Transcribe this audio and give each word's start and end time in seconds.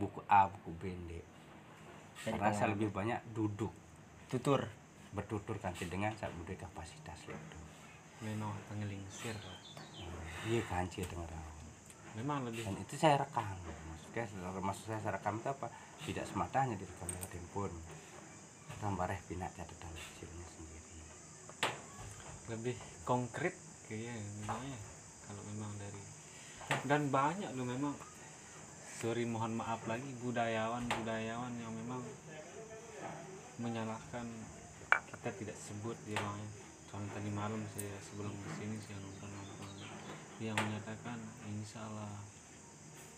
buku 0.00 0.24
A 0.32 0.48
buku 0.48 0.70
B 0.80 0.82
karena 2.20 2.52
saya 2.52 2.68
pengalaman. 2.68 2.72
lebih 2.72 2.88
banyak 2.92 3.20
duduk. 3.36 3.72
Tutur. 4.32 4.64
Bertutur 5.12 5.56
kan 5.60 5.76
dengan 5.76 6.16
saat 6.16 6.32
budaya 6.36 6.64
kapasitas 6.64 7.18
itu 7.28 7.58
memang 8.20 8.52
pengelingsir 8.68 9.32
iya 10.44 10.60
kan 10.68 10.84
cie 10.92 11.08
dengar 11.08 11.28
memang 12.16 12.42
lebih. 12.46 12.66
Dan 12.66 12.76
itu 12.80 12.94
saya 12.98 13.22
rekam. 13.22 13.44
Maksudnya 13.46 14.60
maksud 14.60 14.84
saya 14.90 15.00
saya 15.00 15.12
rekam 15.16 15.38
itu 15.38 15.48
apa? 15.48 15.68
Tidak 16.02 16.24
semata 16.26 16.66
hanya 16.66 16.74
direkam 16.74 17.06
lewat 17.06 17.30
handphone. 17.30 17.76
Tambah 18.80 19.06
reh 19.06 19.20
pinak 19.28 19.50
catatan 19.54 19.92
kecilnya 19.94 20.46
sendiri. 20.50 20.94
Lebih 22.50 22.76
konkret 23.06 23.54
kayaknya 23.86 24.14
memangnya. 24.42 24.78
Kalau 25.28 25.42
memang 25.54 25.70
dari 25.78 26.02
dan 26.86 27.02
banyak 27.10 27.50
loh 27.54 27.66
memang 27.66 27.94
sorry 29.00 29.24
mohon 29.24 29.56
maaf 29.56 29.80
lagi 29.88 30.04
budayawan 30.20 30.84
budayawan 30.84 31.52
yang 31.56 31.72
memang 31.72 32.04
menyalahkan 33.56 34.28
kita 34.92 35.30
tidak 35.40 35.56
sebut 35.56 35.96
dia 36.04 36.20
orangnya 36.20 36.52
contoh 36.92 37.08
tadi 37.16 37.30
malam 37.32 37.64
saya 37.72 37.96
sebelum 38.04 38.28
ke 38.28 38.48
sini 38.60 38.76
saya 38.76 39.00
nonton 39.00 39.32
nonton 39.32 39.72
dia 40.36 40.52
menyatakan 40.52 41.16
insya 41.48 41.80
Allah 41.80 42.12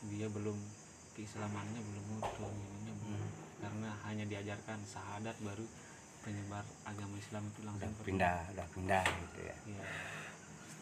dia 0.07 0.31
belum 0.31 0.55
keislamannya 1.19 1.81
belum 1.83 2.05
utuh 2.19 2.51
ininya 2.51 2.95
belum. 3.03 3.23
Karena 3.63 3.91
hanya 4.07 4.25
diajarkan 4.27 4.79
syahadat 4.87 5.37
baru 5.43 5.67
penyebar 6.23 6.63
agama 6.87 7.15
Islam 7.19 7.43
itu 7.51 7.61
langsung 7.67 7.91
udah 7.91 8.07
pindah 8.07 8.39
udah 8.55 8.67
pindah 8.71 9.05
gitu 9.07 9.41
ya. 9.51 9.57
Iya. 9.67 9.87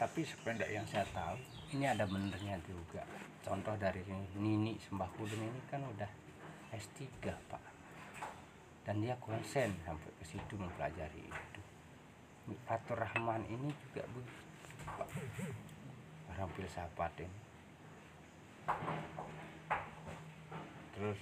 Tapi 0.00 0.24
sependek 0.24 0.72
yang 0.72 0.88
saya 0.88 1.04
tahu 1.12 1.36
ini 1.76 1.84
ada 1.84 2.08
benernya 2.08 2.56
juga. 2.64 3.04
Contoh 3.44 3.76
dari 3.76 4.00
Nini 4.40 4.80
Sembah 4.80 5.12
Kudung 5.12 5.44
ini 5.44 5.60
kan 5.68 5.84
udah 5.84 6.08
S3 6.72 7.04
pak. 7.20 7.64
Dan 8.88 9.04
dia 9.04 9.12
konsen 9.20 9.76
sampai 9.84 10.08
ke 10.16 10.24
situ 10.24 10.56
mempelajari 10.56 11.20
itu. 11.20 11.60
Fatur 12.64 12.96
Rahman 12.96 13.44
ini 13.44 13.68
juga 13.84 14.08
begitu 14.08 14.88
pak. 14.96 15.08
Orang 16.32 16.48
filsafat 16.56 17.12
ini 17.20 17.40
terus 21.00 21.16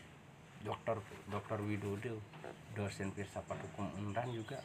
dokter 0.67 0.99
dokter 1.31 1.59
Widodo 1.63 2.19
dosen 2.75 3.15
filsafat 3.15 3.55
hukum 3.63 3.87
Unran 4.03 4.27
juga 4.35 4.59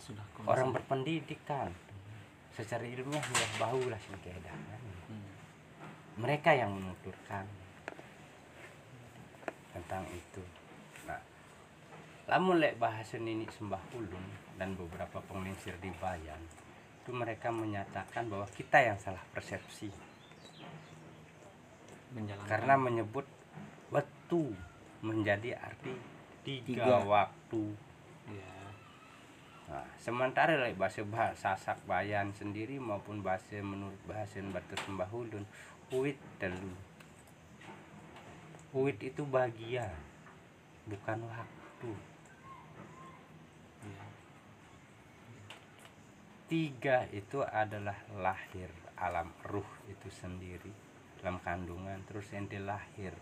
sudah 0.00 0.24
orang 0.48 0.72
berpendidikan 0.72 1.68
secara 2.50 2.82
ilmiah 2.82 3.22
ya 3.22 3.46
bau 3.56 3.80
lah 3.86 3.98
keedangan 3.98 4.80
Hmm. 5.06 5.26
mereka 6.18 6.54
yang 6.54 6.70
menuturkan 6.70 7.42
tentang 9.70 10.06
itu. 10.10 10.42
Nah 11.06 11.18
lamun 12.26 12.62
lek 12.62 12.78
bahasa 12.78 13.18
nini 13.18 13.42
sembah 13.50 13.82
ulun 13.94 14.22
dan 14.54 14.78
beberapa 14.78 15.18
penglingsir 15.26 15.74
di 15.82 15.90
Bayan 15.98 16.38
itu 17.00 17.10
mereka 17.10 17.50
menyatakan 17.50 18.30
bahwa 18.30 18.46
kita 18.54 18.78
yang 18.78 18.98
salah 19.02 19.22
persepsi. 19.34 19.90
Menjalankan. 22.14 22.46
Karena 22.46 22.74
menyebut 22.76 23.26
waktu 23.90 24.42
menjadi 25.02 25.58
arti 25.58 25.94
tiga, 26.44 26.86
Tiga. 26.86 26.96
waktu 27.02 27.62
Nah, 29.70 29.86
sementara 30.02 30.58
lek 30.58 30.74
bahasa 30.74 31.06
bahasa 31.06 31.54
Sasak 31.54 31.78
Bayan 31.86 32.34
sendiri 32.34 32.82
maupun 32.82 33.22
bahasa 33.22 33.62
menurut 33.62 33.96
bahasa 34.02 34.42
Batu 34.42 34.74
Sembahulun, 34.82 35.46
uit 35.94 36.18
telu. 36.42 36.74
Uit 38.74 38.98
itu 38.98 39.22
bagian, 39.22 39.94
bukan 40.90 41.22
waktu. 41.22 41.92
Tiga 46.50 47.06
itu 47.14 47.46
adalah 47.46 47.94
lahir 48.18 48.66
alam 48.98 49.30
ruh 49.46 49.70
itu 49.86 50.10
sendiri 50.10 50.74
dalam 51.22 51.38
kandungan 51.46 52.02
terus 52.10 52.26
ente 52.34 52.58
lahir 52.58 53.14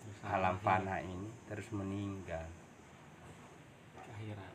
Terus 0.00 0.18
alam 0.28 0.60
panah 0.60 1.00
ini 1.00 1.28
terus 1.48 1.68
meninggal 1.72 2.44
akhirat. 3.96 4.49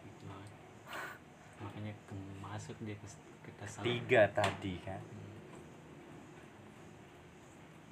Makanya 1.60 1.94
ke- 2.08 2.36
masuk 2.44 2.76
dia 2.84 2.96
ke 3.00 3.08
kita 3.46 3.66
salah 3.68 3.86
tiga 3.86 4.22
tadi 4.32 4.76
kan? 4.84 5.00
Hmm. 5.00 5.34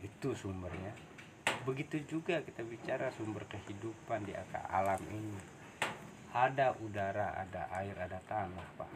itu 0.03 0.29
sumbernya. 0.35 0.91
Begitu 1.63 2.03
juga 2.03 2.44
kita 2.44 2.59
bicara 2.68 3.07
sumber 3.16 3.47
kehidupan 3.47 4.28
di 4.28 4.35
akar 4.35 4.68
alam 4.68 5.00
ini. 5.07 5.40
Ada 6.35 6.75
udara 6.84 7.40
ada 7.40 7.72
air 7.79 7.96
ada 7.96 8.19
tanah 8.28 8.68
pak. 8.75 8.91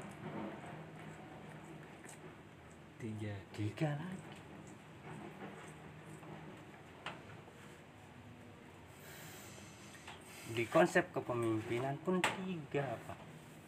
Tiga. 3.00 3.36
Tiga 3.56 3.90
lagi. 3.96 4.36
Di 10.48 10.64
konsep 10.68 11.08
kepemimpinan 11.16 11.96
pun 12.04 12.20
tiga 12.20 13.00
pak 13.08 13.27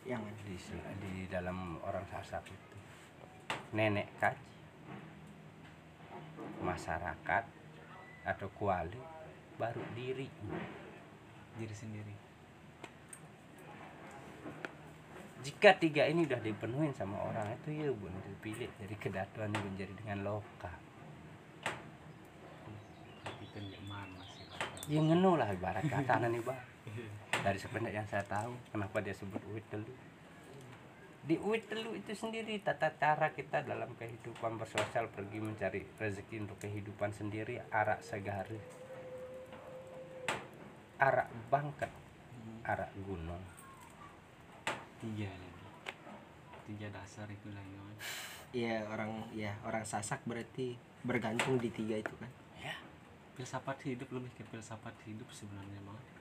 yang 0.10 0.26
di, 0.42 0.58
di 0.58 1.14
dalam 1.30 1.78
orang 1.86 2.02
sasak 2.10 2.42
itu. 2.50 2.78
Nenek 3.78 4.10
kaji 4.18 4.50
masyarakat 6.66 7.44
atau 8.26 8.48
kuali 8.58 8.98
baru 9.62 9.86
diri. 9.94 10.26
Diri 11.62 11.76
sendiri. 11.78 12.16
Jika 15.40 15.78
tiga 15.78 16.04
ini 16.10 16.26
udah 16.26 16.42
dipenuhi 16.42 16.92
sama 16.92 17.22
orang 17.24 17.56
itu 17.62 17.70
ya 17.72 17.94
bun 17.94 18.12
dipilih 18.28 18.68
dari 18.76 18.96
kedatuan 18.98 19.54
ini 19.54 19.62
menjadi 19.62 19.94
dengan 19.94 20.20
loka. 20.26 20.74
Sih? 23.54 23.64
Ya 24.90 25.00
ngenu 25.06 25.38
lah 25.38 25.54
ibarat 25.54 25.86
kata 25.86 26.28
nih 26.28 26.42
bang 26.50 26.60
dari 27.40 27.60
sependek 27.60 27.94
yang 27.96 28.08
saya 28.08 28.24
tahu 28.28 28.52
kenapa 28.76 29.00
dia 29.00 29.16
sebut 29.16 29.40
uit 29.56 29.64
telu 29.72 29.88
di 31.30 31.36
uit 31.38 31.64
telu 31.70 31.94
itu 31.94 32.12
sendiri 32.18 32.58
tata 32.64 32.90
cara 32.96 33.30
kita 33.32 33.62
dalam 33.62 33.94
kehidupan 33.96 34.58
bersosial 34.58 35.12
pergi 35.14 35.38
mencari 35.38 35.86
rezeki 36.02 36.48
untuk 36.48 36.58
kehidupan 36.64 37.14
sendiri 37.14 37.62
arak 37.70 38.02
segari. 38.02 38.58
Arak 40.98 41.30
bangket 41.54 41.92
arak 42.66 42.90
gunung. 43.06 43.44
Tiga 44.98 45.30
lagi. 45.30 45.66
Tiga 46.66 46.88
dasar 46.98 47.30
itu 47.30 47.52
lagi 47.54 47.78
ya 48.50 48.82
orang 48.90 49.30
ya 49.30 49.54
orang 49.62 49.86
sasak 49.86 50.26
berarti 50.26 50.74
bergantung 51.06 51.62
di 51.62 51.70
tiga 51.70 52.02
itu 52.02 52.14
kan? 52.18 52.32
Ya. 52.58 52.74
Filsafat 53.38 53.86
hidup 53.86 54.10
lebih 54.10 54.34
ke 54.34 54.42
filsafat 54.50 54.98
hidup 55.06 55.30
sebenarnya 55.30 55.78
mah 55.86 56.19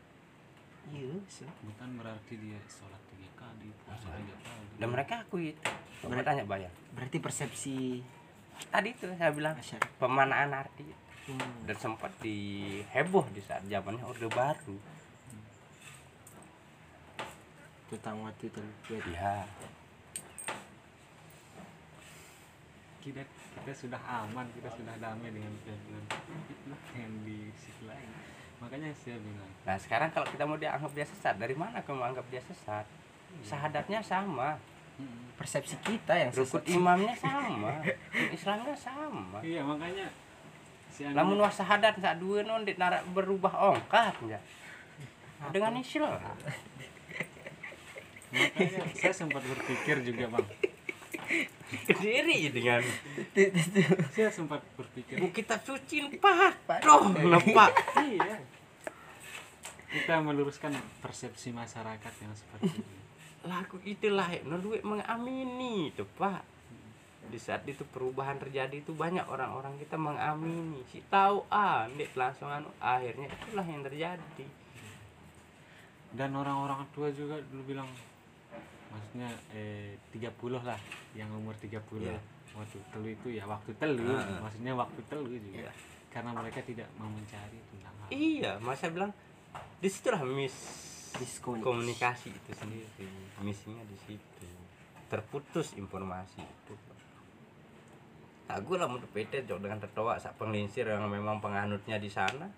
iya 0.92 1.14
sih 1.28 1.48
bukan 1.64 1.88
berarti 2.00 2.34
dia 2.38 2.60
sholat 2.68 3.02
tiga 3.12 3.30
kali 3.36 3.68
puasa 3.84 4.08
tiga 4.12 4.36
kali. 4.40 4.66
Dan 4.78 4.88
mereka 4.94 5.14
akui 5.24 5.52
itu. 5.52 5.62
Mereka- 6.06 6.28
tanya 6.32 6.44
bayar 6.46 6.72
berarti 6.94 7.16
persepsi 7.18 8.02
tadi 8.70 8.94
itu 8.94 9.06
saya 9.18 9.30
bilang 9.30 9.54
masyarakat. 9.58 9.90
pemanaan 10.00 10.52
arti. 10.54 11.08
Hmm. 11.28 11.68
dan 11.68 11.76
sempat 11.76 12.08
diheboh 12.24 13.28
di 13.36 13.44
saat 13.44 13.60
zamannya 13.68 14.00
orde 14.00 14.32
baru. 14.32 14.80
Tentang 17.92 18.24
waktu 18.24 18.48
berarti 18.48 19.12
ya 19.12 19.44
kita 23.04 23.20
kita 23.60 23.72
sudah 23.76 24.00
aman 24.08 24.48
kita 24.56 24.72
sudah 24.72 24.96
damai 24.96 25.28
dengan 25.28 25.52
dengan 25.68 26.04
yang 26.96 27.12
di 27.28 27.52
sisi 27.60 27.84
lain 27.84 28.08
makanya 28.58 28.90
saya 28.92 29.16
bilang 29.18 29.50
Nah 29.62 29.76
sekarang 29.76 30.08
kalau 30.10 30.26
kita 30.26 30.42
mau 30.42 30.56
dianggap 30.56 30.90
dia 30.90 31.04
sesat, 31.04 31.34
dari 31.36 31.52
mana 31.52 31.78
kamu 31.82 32.00
anggap 32.02 32.26
dia 32.28 32.40
sesat? 32.40 32.82
Sahadatnya 33.44 34.00
sama, 34.00 34.56
persepsi 35.36 35.76
kita 35.84 36.16
yang 36.16 36.30
rukun 36.32 36.62
imamnya 36.66 37.14
sama, 37.24 37.78
Islamnya 38.32 38.74
sama. 38.74 39.38
iya 39.44 39.60
makanya 39.62 40.08
si 40.88 41.04
Andi- 41.04 41.14
Lamun 41.14 41.38
wah 41.38 41.52
sahadat 41.52 42.00
saat 42.00 42.18
dua 42.18 42.42
non 42.42 42.64
di 42.64 42.74
narak 42.74 43.04
berubah 43.12 43.52
ongkat 43.76 44.16
ya. 44.26 44.40
Dengan 45.52 45.78
Islam. 45.78 46.18
makanya 48.28 48.84
saya 48.92 49.14
sempat 49.14 49.40
berpikir 49.40 50.04
juga 50.04 50.28
bang 50.28 50.46
Diri 52.00 52.48
dengan 52.48 52.80
saya 54.16 54.32
sempat 54.32 54.64
berpikir 54.72 55.20
bu 55.20 55.28
kitab 55.30 55.60
suci 55.60 56.08
pak. 56.16 56.80
Doh, 56.80 57.12
nepak. 57.12 57.72
iya 58.00 58.40
kita 59.88 60.20
meluruskan 60.20 60.76
persepsi 61.00 61.48
masyarakat 61.52 62.12
yang 62.20 62.32
seperti 62.36 62.76
ini 62.76 62.96
Lagu 63.48 63.80
itulah 63.86 64.28
no 64.44 64.60
duit 64.60 64.84
mengamini 64.84 65.88
itu 65.92 66.04
pak. 66.16 66.44
di 67.28 67.36
saat 67.36 67.60
itu 67.68 67.84
perubahan 67.84 68.40
terjadi 68.40 68.80
itu 68.80 68.96
banyak 68.96 69.28
orang-orang 69.28 69.76
kita 69.76 70.00
mengamini 70.00 70.80
si 70.88 71.04
tahu 71.12 71.44
ah 71.52 71.84
ndek 71.92 72.16
langsung 72.16 72.48
anu 72.48 72.72
akhirnya 72.80 73.28
itulah 73.28 73.66
yang 73.68 73.84
terjadi 73.84 74.46
dan 76.16 76.32
orang-orang 76.32 76.88
tua 76.96 77.12
juga 77.12 77.36
dulu 77.52 77.68
bilang 77.68 77.88
maksudnya 78.92 79.28
eh 79.52 79.96
30 80.10 80.34
lah 80.64 80.80
yang 81.12 81.28
umur 81.32 81.54
30 81.56 81.78
Iya. 82.00 82.18
waktu 82.56 82.78
telu 82.90 83.08
itu 83.08 83.28
ya 83.38 83.44
waktu 83.46 83.70
telu. 83.78 84.02
Ah. 84.16 84.40
maksudnya 84.42 84.72
waktu 84.74 85.00
telu 85.06 85.30
juga. 85.30 85.68
Iya. 85.68 85.72
karena 86.08 86.32
mereka 86.32 86.64
tidak 86.64 86.88
mau 86.96 87.06
mencari 87.12 87.60
tentang 87.68 87.94
hal. 88.00 88.08
Iya 88.08 88.52
masa 88.64 88.88
bilang 88.88 89.12
di 89.78 89.88
situlah 89.92 90.24
mis 90.24 90.56
komunikasi 91.44 92.32
itu 92.32 92.50
sendiri. 92.56 93.06
Misinya 93.44 93.84
di 93.84 93.96
situ. 94.08 94.46
Terputus 95.08 95.76
informasi 95.76 96.40
itu. 96.40 96.74
Aku 98.48 98.80
lah 98.80 98.88
mau 98.88 98.96
PT 98.96 99.44
jauh 99.44 99.60
dengan 99.60 99.76
tertawa. 99.76 100.16
Sak 100.16 100.40
penglinsir 100.40 100.88
yang 100.88 101.04
memang 101.12 101.44
penganutnya 101.44 102.00
di 102.00 102.08
sana 102.08 102.48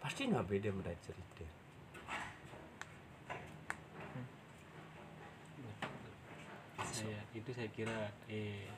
pasti 0.00 0.30
nggak 0.30 0.46
beda 0.48 0.70
beda 0.72 0.94
cerita 1.04 1.59
saya 7.00 7.20
itu 7.32 7.50
saya 7.56 7.68
kira 7.72 8.12
eh 8.28 8.68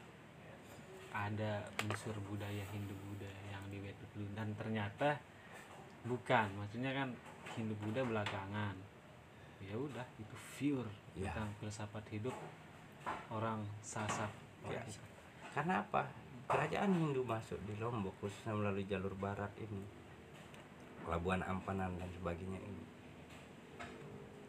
ada 1.13 1.61
unsur 1.85 2.15
budaya 2.25 2.65
Hindu 2.73 2.95
Buddha 3.05 3.29
yang 3.51 3.61
di 3.69 3.83
dulu. 4.15 4.29
Dan 4.33 4.55
ternyata 4.57 5.19
bukan. 6.07 6.49
Maksudnya 6.57 6.95
kan 6.95 7.13
Hindu 7.59 7.75
Buddha 7.83 8.07
belakangan. 8.07 8.79
Ya 9.61 9.75
udah 9.77 10.07
itu 10.19 10.37
pure. 10.57 10.91
Ya. 11.13 11.29
tentang 11.29 11.53
filsafat 11.61 12.05
hidup 12.09 12.33
orang 13.29 13.61
Sasak 13.85 14.33
Ya. 14.63 14.79
karena 15.53 15.83
apa? 15.83 16.07
Kerajaan 16.47 16.95
Hindu 16.95 17.27
masuk 17.27 17.59
di 17.67 17.75
Lombok 17.83 18.15
khususnya 18.23 18.55
melalui 18.55 18.87
jalur 18.87 19.13
barat 19.19 19.51
ini. 19.59 19.83
Pelabuhan 21.03 21.43
Ampanan 21.43 21.99
dan 21.99 22.07
sebagainya 22.15 22.63
ini 22.63 22.92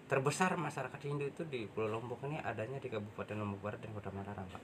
terbesar 0.03 0.53
masyarakat 0.59 0.99
Hindu 1.01 1.25
itu 1.25 1.41
di 1.47 1.65
Pulau 1.65 1.97
Lombok 1.97 2.27
ini 2.27 2.37
adanya 2.39 2.77
di 2.77 2.91
Kabupaten 2.91 3.35
Lombok 3.39 3.59
Barat 3.63 3.79
dan 3.81 3.91
Kota 3.95 4.09
Mataram 4.11 4.45
Pak 4.45 4.63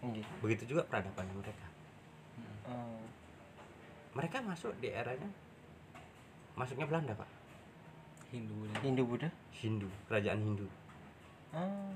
Nggih. 0.00 0.24
begitu 0.40 0.62
juga 0.76 0.82
peradaban 0.86 1.26
mereka 1.34 1.66
Oh. 2.70 3.02
mereka 4.14 4.38
masuk 4.40 4.70
di 4.78 4.88
eranya 4.88 5.26
masuknya 6.54 6.86
Belanda 6.86 7.12
Pak 7.12 7.26
Hindu 8.30 8.54
Buddha 8.54 8.78
Hindu 8.80 9.02
Buddha. 9.02 9.28
Hindu 9.58 9.88
kerajaan 10.06 10.38
Hindu 10.38 10.66
Oh. 11.50 11.94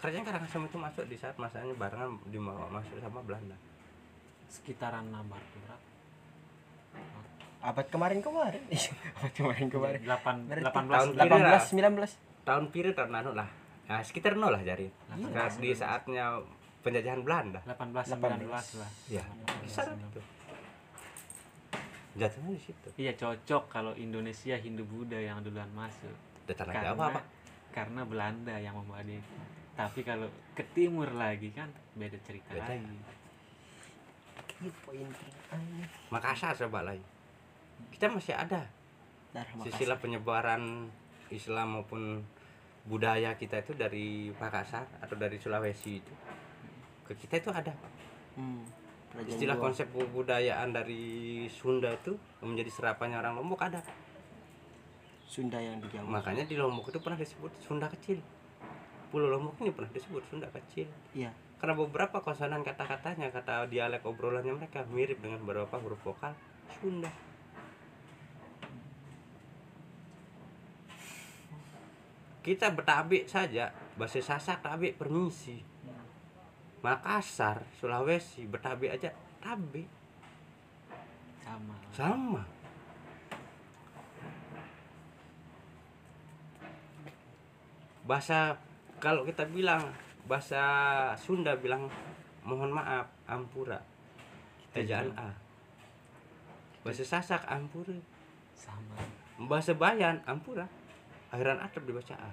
kerajaan 0.00 0.24
Karangasem 0.24 0.62
itu 0.64 0.78
masuk 0.80 1.04
di 1.04 1.16
saat 1.18 1.36
masanya 1.36 1.76
barengan 1.76 2.16
dibawa 2.26 2.70
masuk 2.72 2.96
sama 2.96 3.20
Belanda 3.20 3.56
sekitaran 4.48 5.10
Nabar 5.10 5.42
berapa? 5.52 5.76
Abad 7.66 7.86
kemarin-kemarin. 7.90 8.62
Abad 9.18 9.32
kemarin-kemarin. 9.34 10.00
Delapan 10.06 10.34
Berarti 10.46 10.62
delapan 10.62 10.82
tahun 10.86 11.08
belas 11.10 11.64
kiri 11.66 11.82
lah. 11.82 11.98
18 11.98 12.14
19. 12.14 12.26
tahun 12.46 12.64
piri 12.70 12.90
tahun 12.94 13.10
anu 13.10 13.30
lah 13.34 13.48
nah, 13.90 14.00
sekitar 14.06 14.38
nol 14.38 14.54
lah 14.54 14.62
jadi 14.62 14.86
Iya. 14.86 15.50
Di 15.58 15.70
saatnya 15.74 16.38
penjajahan 16.86 17.20
Belanda 17.26 17.58
delapan 17.66 17.88
belas 17.90 18.06
sembilan 18.06 18.40
belas 18.46 18.66
lah 18.78 18.90
ya 19.10 19.24
kisaran 19.66 19.98
itu 19.98 20.22
jatuhnya 22.16 22.54
di 22.54 22.62
situ 22.62 22.88
Iya 22.94 23.12
cocok 23.18 23.62
kalau 23.66 23.92
Indonesia 23.98 24.54
Hindu 24.54 24.86
Buddha 24.86 25.18
yang 25.18 25.42
duluan 25.42 25.66
masuk 25.74 26.14
udah 26.46 26.54
tanah 26.54 26.72
karena 26.78 26.94
Jawa 26.94 27.04
apa 27.10 27.20
karena 27.74 28.00
Belanda 28.08 28.54
yang 28.56 28.72
membawa 28.78 29.04
dia. 29.04 29.20
Tapi 29.76 30.00
kalau 30.00 30.30
ke 30.56 30.64
timur 30.72 31.12
lagi 31.12 31.52
kan 31.52 31.68
beda 31.92 32.16
cerita 32.24 32.56
Beda. 32.56 32.72
lagi. 32.72 32.96
Ini 34.56 34.70
poin 34.80 35.04
terang. 35.12 35.60
Makassar 36.08 36.56
coba 36.56 36.88
lagi 36.88 37.04
kita 37.90 38.08
masih 38.08 38.32
ada 38.32 38.68
Makassar. 39.32 39.64
sisilah 39.68 39.98
penyebaran 39.98 40.88
Islam 41.28 41.80
maupun 41.80 42.24
budaya 42.86 43.34
kita 43.34 43.60
itu 43.60 43.74
dari 43.74 44.30
Makassar 44.32 44.86
atau 45.00 45.16
dari 45.16 45.36
Sulawesi 45.36 45.98
itu 45.98 46.14
ke 47.02 47.14
kita 47.14 47.38
itu 47.38 47.50
ada 47.50 47.70
Pak. 47.70 47.92
Hmm. 48.36 48.62
Istilah 49.16 49.56
konsep 49.56 49.88
kebudayaan 49.90 50.76
dari 50.76 51.00
Sunda 51.48 51.88
itu 51.88 52.12
menjadi 52.38 52.68
serapannya 52.68 53.16
orang 53.16 53.40
Lombok 53.40 53.64
ada 53.64 53.80
Sunda 55.26 55.58
yang 55.58 55.80
di 55.80 55.88
Jawa. 55.88 56.20
makanya 56.20 56.44
di 56.44 56.54
Lombok 56.54 56.88
itu 56.88 57.00
pernah 57.00 57.16
disebut 57.16 57.50
Sunda 57.58 57.88
kecil 57.88 58.20
Pulau 59.08 59.32
Lombok 59.32 59.58
ini 59.60 59.72
pernah 59.72 59.90
disebut 59.90 60.22
Sunda 60.28 60.46
kecil 60.52 60.86
Iya. 61.12 61.32
karena 61.56 61.74
beberapa 61.74 62.20
konsonan 62.20 62.60
kata-katanya 62.60 63.32
kata 63.32 63.66
dialek 63.66 64.04
obrolannya 64.04 64.52
mereka 64.54 64.84
mirip 64.86 65.18
dengan 65.18 65.40
beberapa 65.42 65.80
huruf 65.80 65.98
vokal 66.04 66.36
Sunda 66.78 67.10
kita 72.46 72.70
bertabik 72.70 73.26
saja 73.26 73.74
bahasa 73.98 74.22
Sasak 74.22 74.62
tabik 74.62 74.94
permisi. 74.94 75.58
Makassar 76.78 77.66
Sulawesi 77.82 78.46
bertabik 78.46 78.94
aja 78.94 79.10
tabik. 79.42 79.90
Sama. 81.42 81.74
sama. 81.90 82.42
Bahasa 88.06 88.54
kalau 89.02 89.26
kita 89.26 89.42
bilang 89.50 89.90
bahasa 90.30 90.62
Sunda 91.18 91.58
bilang 91.58 91.90
mohon 92.46 92.70
maaf 92.70 93.10
ampura. 93.26 93.82
Ejaan 94.70 95.10
a. 95.18 95.34
bahasa 96.86 97.02
Sasak 97.02 97.42
ampura. 97.50 97.98
Sama. 98.54 98.94
bahasa 99.50 99.74
Bayan 99.74 100.22
ampura 100.30 100.70
akhiran 101.34 101.58
atap 101.58 101.82
dibaca 101.82 102.14
a 102.14 102.30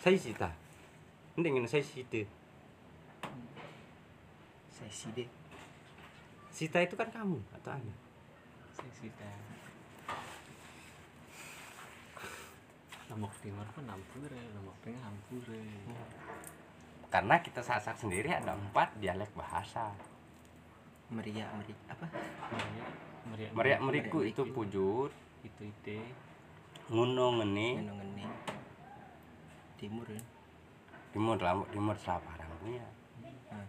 saya 0.00 0.16
sita 0.16 0.50
ini 1.36 1.42
dengan 1.44 1.66
saya 1.68 1.84
sita 1.84 2.24
Saya 4.76 4.92
side. 4.92 5.24
sita 6.52 6.84
itu 6.84 6.92
kan 7.00 7.08
kamu 7.08 7.40
atau 7.60 7.72
anda 7.72 7.96
Saya 8.76 8.92
sita. 8.92 9.24
Lombok 13.08 13.32
Timur 13.40 13.64
pun 13.72 13.88
Ampure, 13.88 14.36
Lombok 14.52 14.76
Tengah 14.84 15.00
Ampure. 15.00 15.64
karena 17.08 17.40
kita 17.40 17.64
Sasak 17.64 17.96
sendiri 17.96 18.28
ada 18.28 18.52
empat 18.52 18.92
dialek 19.00 19.32
bahasa 19.32 19.96
Meriah, 21.08 21.48
meriah. 21.54 21.78
Apa? 21.88 22.06
Meriak, 22.50 22.90
meriak, 23.30 23.50
Meriak 23.54 23.80
meriku 23.80 24.18
Meriak 24.20 24.32
itu 24.36 24.42
pujut, 24.50 25.12
itu 25.46 25.62
ide. 25.64 26.00
Ngene, 26.90 27.26
Ngene 27.76 27.92
ngene. 27.92 28.24
Timur 29.76 30.06
kan. 30.06 30.24
timur 31.12 31.36
lah, 31.40 31.56
timur 31.72 31.96
selaparang 31.96 32.52
punya. 32.60 32.84
Nah, 33.50 33.66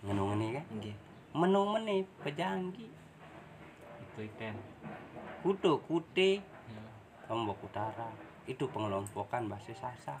Ngeno 0.00 0.22
ngene 0.30 0.46
kan, 0.54 0.64
nggih. 0.72 0.96
menung 1.34 1.74
mene 1.74 2.06
pejanggi, 2.22 2.86
Itu 4.00 4.20
iten. 4.22 4.54
kudo 5.42 5.82
kute, 5.82 6.40
Ya. 6.40 6.82
lombok 7.28 7.58
utara. 7.62 8.08
Itu 8.46 8.68
pengelompokan 8.68 9.48
bahasa 9.48 9.72
Sasak. 9.72 10.20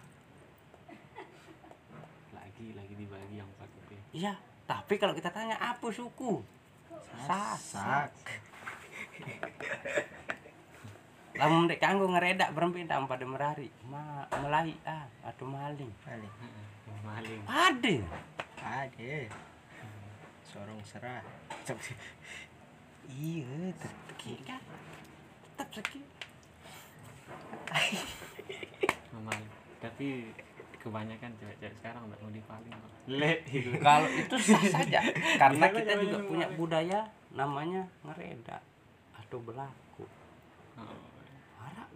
Lagi 2.32 2.72
lagi 2.72 2.94
dibagi 2.94 3.36
yang 3.36 3.48
empat 3.48 3.68
itu. 3.70 3.94
Iya, 4.14 4.34
tapi 4.64 4.96
kalau 4.96 5.12
kita 5.12 5.28
tanya 5.28 5.56
apa 5.56 5.86
suku? 5.88 6.40
Sasak. 7.24 8.10
Lamun 11.34 11.66
dek 11.66 11.82
kanggo 11.82 12.06
ngeredak 12.06 12.54
berbeda 12.54 13.02
pada 13.10 13.26
merari, 13.26 13.66
ma 13.90 14.22
melai 14.38 14.70
ah 14.86 15.02
atau 15.26 15.50
maling. 15.50 15.90
Mau 16.86 16.98
maling. 17.02 17.42
Ada. 17.50 17.96
Ada. 18.62 19.14
Sorong 20.46 20.78
serah. 20.86 21.26
Iya, 23.10 23.74
terteki. 23.76 24.46
Kan? 24.46 24.62
Tetap. 25.58 25.84
Mau 29.10 29.22
maling. 29.26 29.50
Tapi 29.82 30.30
kebanyakan 30.84 31.32
cewek-cewek 31.40 31.74
sekarang 31.80 32.02
nggak 32.06 32.20
mau 32.20 32.30
dipaling 32.30 32.72
kok. 32.76 32.92
Le, 33.08 33.32
gitu. 33.48 33.70
Kalau 33.88 34.08
itu 34.08 34.36
sah 34.36 34.64
saja, 34.68 35.00
karena 35.40 35.66
kita 35.72 35.92
juga 35.96 36.18
punya 36.28 36.46
maling. 36.46 36.58
budaya 36.60 37.00
namanya 37.32 37.82
ngereda 38.04 38.60
atau 39.16 39.38
belaku. 39.40 40.04
Oh, 40.76 41.13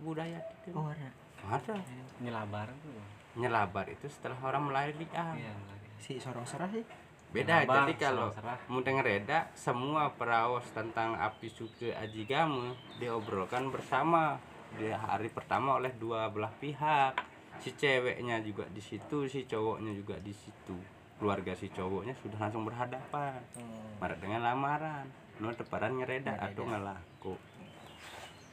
budaya 0.02 0.40
itu. 0.64 0.71
Oh, 0.75 0.88
ada. 0.88 1.09
Ada. 1.49 1.75
nyelabar 2.19 2.69
tuh. 2.83 3.02
Nyelabar 3.38 3.87
itu 3.87 4.07
setelah 4.11 4.38
orang 4.43 4.69
ah. 5.14 5.33
Iya, 5.35 5.52
melari. 5.55 5.88
Si 6.02 6.19
sorong 6.19 6.47
serah 6.47 6.71
sih. 6.71 6.83
Beda. 7.28 7.62
Nyelabar, 7.62 7.76
Jadi 7.87 7.95
kalau 8.00 8.28
mau 8.73 8.81
ngereda, 8.81 9.52
semua 9.55 10.11
perawas 10.17 10.67
tentang 10.75 11.14
api 11.14 11.47
suke 11.52 11.95
ajigame 11.95 12.75
diobrolkan 12.99 13.69
bersama 13.71 14.40
di 14.76 14.93
hari 14.93 15.33
pertama 15.33 15.81
oleh 15.81 15.95
dua 15.97 16.28
belah 16.28 16.52
pihak. 16.61 17.17
si 17.59 17.75
ceweknya 17.75 18.38
juga 18.38 18.71
di 18.71 18.78
situ 18.78 19.26
si 19.26 19.43
cowoknya 19.43 19.90
juga 19.90 20.14
di 20.23 20.31
situ 20.31 20.78
keluarga 21.19 21.59
si 21.59 21.67
cowoknya 21.75 22.14
sudah 22.23 22.38
langsung 22.38 22.62
berhadapan 22.62 23.43
Hmm. 23.59 23.99
Maret 23.99 24.19
dengan 24.23 24.47
lamaran 24.47 25.07
no 25.43 25.50
teparan 25.50 25.99
ngereda 25.99 26.38
atau 26.38 26.62
ngelaku 26.62 27.35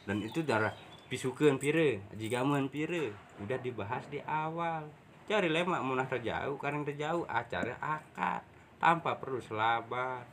dan 0.09 0.17
itu 0.25 0.41
darah 0.41 0.73
pisukeun 1.05 1.61
pire 1.61 2.01
jigameun 2.17 2.67
pire 2.67 3.13
udah 3.41 3.57
dibahas 3.61 4.05
di 4.09 4.19
awal. 4.25 4.89
Cari 5.25 5.49
lemak 5.49 5.81
munah 5.81 6.05
terjauh 6.05 6.57
karena 6.61 6.85
terjauh 6.85 7.25
acara 7.25 7.73
akad 7.81 8.45
tanpa 8.77 9.17
perlu 9.17 9.41
selabat 9.41 10.25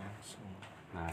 langsung. 0.00 0.48
Nah. 0.96 1.12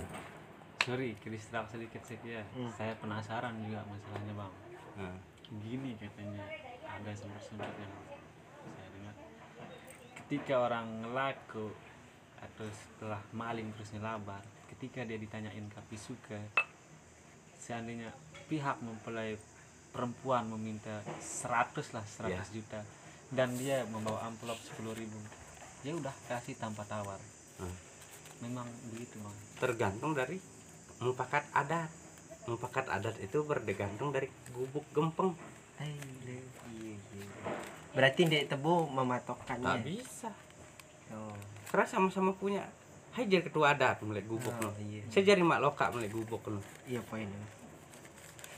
Sorry 0.82 1.14
kristal 1.22 1.70
sedikit 1.70 2.02
sih 2.02 2.18
ya. 2.26 2.42
Hmm. 2.58 2.72
saya 2.74 2.98
penasaran 2.98 3.54
juga 3.62 3.86
masalahnya 3.86 4.34
bang. 4.34 4.54
Nah, 4.98 5.18
gini 5.62 5.94
katanya 6.00 6.42
ada 6.88 7.12
sumber-sumber 7.14 7.70
yang 7.78 7.94
saya 8.66 8.90
dengar. 8.96 9.16
Ketika 10.26 10.56
orang 10.58 11.06
ngelaku 11.06 11.70
atau 12.42 12.68
setelah 12.74 13.22
maling 13.30 13.70
terus 13.78 13.94
nyelabar 13.94 14.42
ketika 14.74 15.06
dia 15.06 15.22
ditanyain 15.22 15.70
kapi 15.70 15.94
suka 15.94 16.42
seandainya 17.62 18.10
pihak 18.46 18.82
mempelai 18.82 19.38
perempuan 19.92 20.50
meminta 20.50 21.00
100 21.16 21.94
lah 21.94 22.04
100 22.04 22.28
Ya. 22.28 22.42
juta 22.52 22.82
dan 23.30 23.54
dia 23.56 23.86
membawa 23.86 24.26
amplop 24.26 24.58
10.000 24.58 24.92
ribu 24.92 25.18
ya 25.82 25.94
udah 25.94 26.12
kasih 26.28 26.58
tanpa 26.58 26.84
tawar 26.84 27.22
Hmm. 27.56 27.78
memang 28.42 28.66
begitu 28.90 29.22
bang 29.22 29.38
tergantung 29.56 30.12
dari 30.12 30.42
mufakat 30.98 31.46
adat 31.54 31.94
mufakat 32.44 32.90
adat 32.90 33.16
itu 33.20 33.38
bergantung 33.42 34.10
dari 34.10 34.26
gubuk 34.50 34.82
gempeng 34.90 35.38
Eh, 35.78 35.94
iya, 36.26 36.42
iya. 36.74 36.96
berarti 37.92 38.26
dia 38.26 38.42
tebu 38.44 38.86
mematokkannya 38.88 39.62
nggak 39.62 39.82
bisa 39.84 40.30
oh. 41.12 41.38
karena 41.70 41.86
sama-sama 41.86 42.34
punya 42.34 42.66
hai 43.12 43.28
jadi 43.28 43.44
ketua 43.44 43.76
adat 43.76 44.00
mulai 44.08 44.24
gubuk 44.24 44.56
Oh, 44.64 44.72
no. 44.72 44.76
iya. 44.80 45.04
saya 45.12 45.36
jadi 45.36 45.44
mak 45.44 45.60
loka 45.60 45.92
mulai 45.92 46.08
gubuk 46.08 46.48
no. 46.48 46.64
iya 46.88 47.04
poinnya 47.04 47.44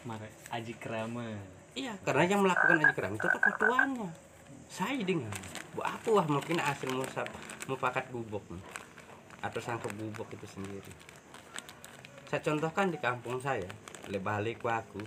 mari 0.05 0.29
aji 0.53 0.74
kerama 0.77 1.25
iya 1.74 1.98
karena 2.05 2.24
yang 2.29 2.41
melakukan 2.45 2.77
aja 2.86 2.93
keram 2.93 3.13
itu 3.17 3.25
tuh 3.25 3.41
ketuanya 3.41 4.10
saya 4.69 5.01
dengan 5.01 5.33
bu 5.74 5.81
aku 5.81 6.17
wah 6.22 6.27
mungkin 6.29 6.62
hasil 6.62 6.93
musab 6.93 7.25
mufakat 7.65 8.13
gubuk 8.13 8.45
no. 8.53 8.62
atau 9.41 9.57
sangkep 9.57 9.89
gubuk 9.98 10.29
itu 10.29 10.45
sendiri 10.45 10.93
saya 12.29 12.41
contohkan 12.45 12.93
di 12.93 13.01
kampung 13.01 13.41
saya 13.41 13.69
lebalik 14.05 14.62
aku 14.62 15.01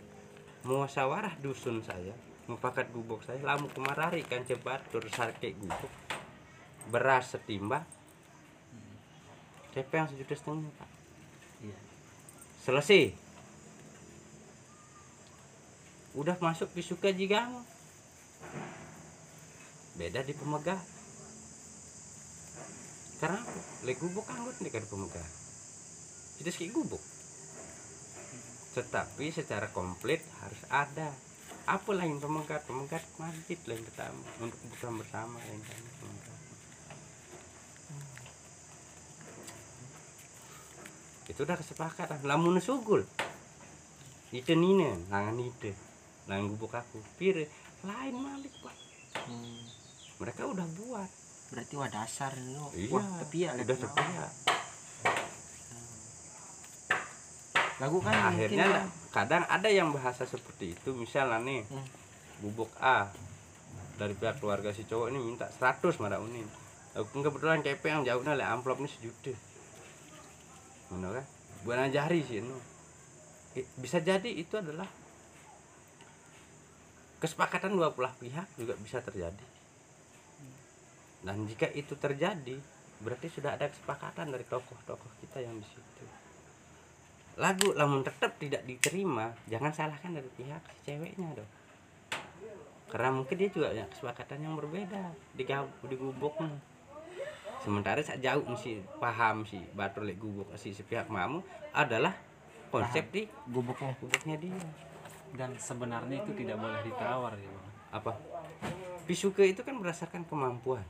muasawarah 0.66 1.38
dusun 1.38 1.78
saya 1.86 2.14
mufakat 2.50 2.90
gubuk 2.90 3.22
saya 3.22 3.38
lamu 3.46 3.70
kemarari 3.70 4.26
kan 4.26 4.42
cepat 4.42 4.82
tur 4.90 5.06
sarke 5.06 5.54
gubuk 5.54 5.90
beras 6.90 7.30
setimba 7.34 7.86
CP 9.76 9.92
yang 9.92 10.08
sejuta 10.08 10.32
setengah 10.32 10.72
pak. 10.80 10.90
Iya. 11.60 11.78
Selesai. 12.64 13.12
Udah 16.16 16.40
masuk 16.40 16.72
di 16.72 16.80
suka 16.80 17.12
jigang 17.12 17.60
beda 19.96 20.20
di 20.28 20.36
pemegang 20.36 20.80
karena 23.16 23.40
apa? 23.40 23.60
le 23.88 23.96
gubuk 23.96 24.28
anggut 24.28 24.60
nih 24.60 24.68
kan 24.68 24.84
pemegang 24.84 25.32
itu 26.36 26.50
sih 26.52 26.68
gubuk. 26.68 27.00
Tetapi 28.76 29.32
secara 29.32 29.72
komplit 29.72 30.20
harus 30.44 30.62
ada. 30.68 31.08
Apa 31.66 31.96
lain 31.96 32.20
pemegat 32.20 32.62
pemegat 32.68 33.02
masjid 33.16 33.58
lain 33.64 33.82
pertama. 33.82 34.22
Untuk 34.38 34.60
kebutuhan 34.60 35.00
bersama 35.00 35.40
lain 35.40 35.60
kan 35.64 35.80
itu 41.26 41.40
udah 41.40 41.54
kesepakatan 41.54 42.22
lamun 42.22 42.58
sugul. 42.58 43.02
Itu 44.30 44.52
nina 44.52 44.94
langan 45.08 45.36
ide 45.36 45.74
langan 46.24 46.50
gubuk 46.50 46.72
aku. 46.72 46.98
Pire 47.14 47.46
lain 47.82 48.14
malik 48.16 48.54
pak. 48.58 48.74
Hmm. 49.22 49.62
mereka 50.16 50.44
udah 50.44 50.66
buat. 50.74 51.10
Berarti 51.46 51.74
wah 51.74 51.86
dasar 51.86 52.34
lo 52.34 52.68
iya 52.72 52.90
wah 52.90 53.06
tapi 53.16 53.36
ya 53.40 53.54
udah 53.54 53.76
sepiak 53.76 54.30
lagu 57.76 57.98
kan 58.00 58.10
Nah, 58.10 58.28
akhirnya 58.30 58.64
ada- 58.66 58.88
kadang 59.10 59.44
ada 59.46 59.68
yang 59.68 59.88
bahasa 59.90 60.24
seperti 60.24 60.72
itu. 60.72 60.90
Misalnya 60.92 61.38
nih 61.38 61.60
Hmm. 61.66 61.84
bubuk 62.38 62.72
A 62.76 63.12
dari 63.94 64.12
pihak 64.12 64.36
keluarga 64.36 64.68
si 64.70 64.84
cowok 64.84 65.08
ini 65.08 65.20
minta 65.22 65.48
100 65.50 65.96
marah 65.96 66.18
unin 66.18 66.44
aku 66.92 67.20
kebetulan 67.22 67.60
CP 67.60 67.80
yang 67.86 68.02
jauhnya 68.02 68.32
le 68.32 68.44
amplop 68.44 68.76
ini 68.76 68.88
sejuta 68.88 69.32
Mana 70.90 71.18
kan? 71.18 71.26
Bukan 71.66 71.90
jari 71.90 72.20
sih 72.22 72.38
no. 72.42 72.56
Bisa 73.80 73.98
jadi 73.98 74.28
itu 74.28 74.54
adalah 74.60 74.86
kesepakatan 77.18 77.74
dua 77.74 77.90
belah 77.90 78.12
pihak 78.20 78.46
juga 78.60 78.76
bisa 78.78 79.00
terjadi. 79.00 79.46
Dan 81.26 81.48
jika 81.50 81.66
itu 81.74 81.96
terjadi 81.98 82.60
berarti 83.02 83.26
sudah 83.28 83.58
ada 83.58 83.66
kesepakatan 83.68 84.30
dari 84.30 84.44
tokoh-tokoh 84.46 85.10
kita 85.24 85.42
yang 85.42 85.58
di 85.58 85.66
situ. 85.66 86.04
Lagu 87.36 87.74
namun 87.76 88.00
tetap 88.06 88.38
tidak 88.40 88.64
diterima 88.64 89.34
jangan 89.50 89.72
salahkan 89.74 90.14
dari 90.14 90.30
pihak 90.38 90.62
ceweknya 90.86 91.36
dong. 91.36 91.50
Karena 92.86 93.10
mungkin 93.10 93.34
dia 93.34 93.50
juga 93.50 93.74
punya 93.74 93.86
kesepakatan 93.90 94.38
yang 94.46 94.54
berbeda 94.54 95.02
di 95.34 95.42
gab- 95.42 95.74
di 95.82 95.96
gubuknya 95.98 96.75
sementara 97.66 97.98
saat 97.98 98.22
jauh 98.22 98.46
si 98.54 98.78
paham 99.02 99.42
si 99.42 99.58
batur 99.74 100.06
lek 100.06 100.22
gubuk 100.22 100.46
si, 100.54 100.70
si 100.70 100.86
pihak 100.86 101.10
mamu 101.10 101.42
adalah 101.74 102.14
konsep 102.70 103.10
di 103.10 103.26
gubuknya. 103.50 103.90
gubuknya 103.98 104.38
dia. 104.38 104.54
Dan 105.34 105.58
sebenarnya 105.58 106.22
itu 106.22 106.30
tidak 106.38 106.62
boleh 106.62 106.78
ditawar 106.86 107.34
ya. 107.34 107.50
Bang 107.50 107.66
apa? 107.90 108.12
Pisuke 109.06 109.42
itu 109.46 109.66
kan 109.66 109.74
berdasarkan 109.82 110.22
kemampuan. 110.30 110.86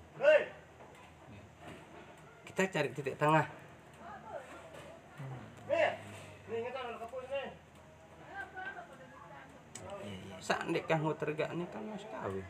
Kita 2.44 2.68
cari 2.68 2.92
titik 2.92 3.16
tengah. 3.16 3.48
Iya 5.72 5.90
iya 6.52 6.70
saat 10.38 10.62
dek 10.70 10.86
kanggo 10.86 11.10
tergak 11.16 11.50
ini. 11.56 11.64
Kan 11.72 11.88
mas 11.88 12.04
kawin. 12.06 12.46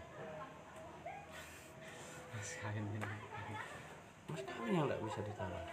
Mas 2.34 2.50
kawin 2.60 2.84
ini 2.90 3.25
mas 4.30 4.42
kawin 4.42 4.72
yang 4.74 4.84
nggak 4.86 5.02
bisa 5.04 5.20
ditawar 5.22 5.64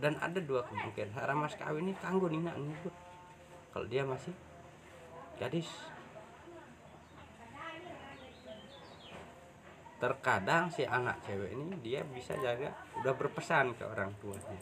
dan 0.00 0.16
ada 0.16 0.40
dua 0.40 0.64
kemungkinan. 0.64 1.12
Cara 1.12 1.36
mas 1.36 1.52
kawin 1.60 1.84
ini 1.84 1.94
kanggo 2.00 2.24
nina 2.32 2.56
ngikut. 2.56 2.94
Kalau 3.68 3.84
dia 3.84 4.00
masih 4.00 4.32
gadis. 5.36 5.68
Terkadang 10.00 10.72
si 10.72 10.88
anak 10.88 11.20
cewek 11.28 11.52
ini 11.52 11.76
dia 11.84 12.00
bisa 12.00 12.32
jaga 12.40 12.72
udah 12.96 13.12
berpesan 13.12 13.76
ke 13.76 13.84
orang 13.84 14.08
tuanya. 14.24 14.56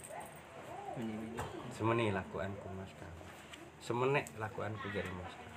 Semeni 1.70 2.10
lakuanku 2.10 2.66
mas 2.74 2.90
kawin 2.98 3.18
semenek 3.78 4.26
lakuanku 4.36 4.90
jadi 4.90 5.08
mas 5.14 5.32
kawin 5.32 5.47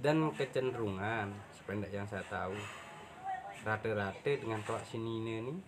dan 0.00 0.30
kecenderungan 0.34 1.30
sependek 1.54 1.92
yang 1.94 2.06
saya 2.08 2.26
tahu 2.26 2.56
rata-rata 3.62 4.32
dengan 4.34 4.60
kelak 4.66 4.84
sinine 4.88 5.44
nih 5.44 5.58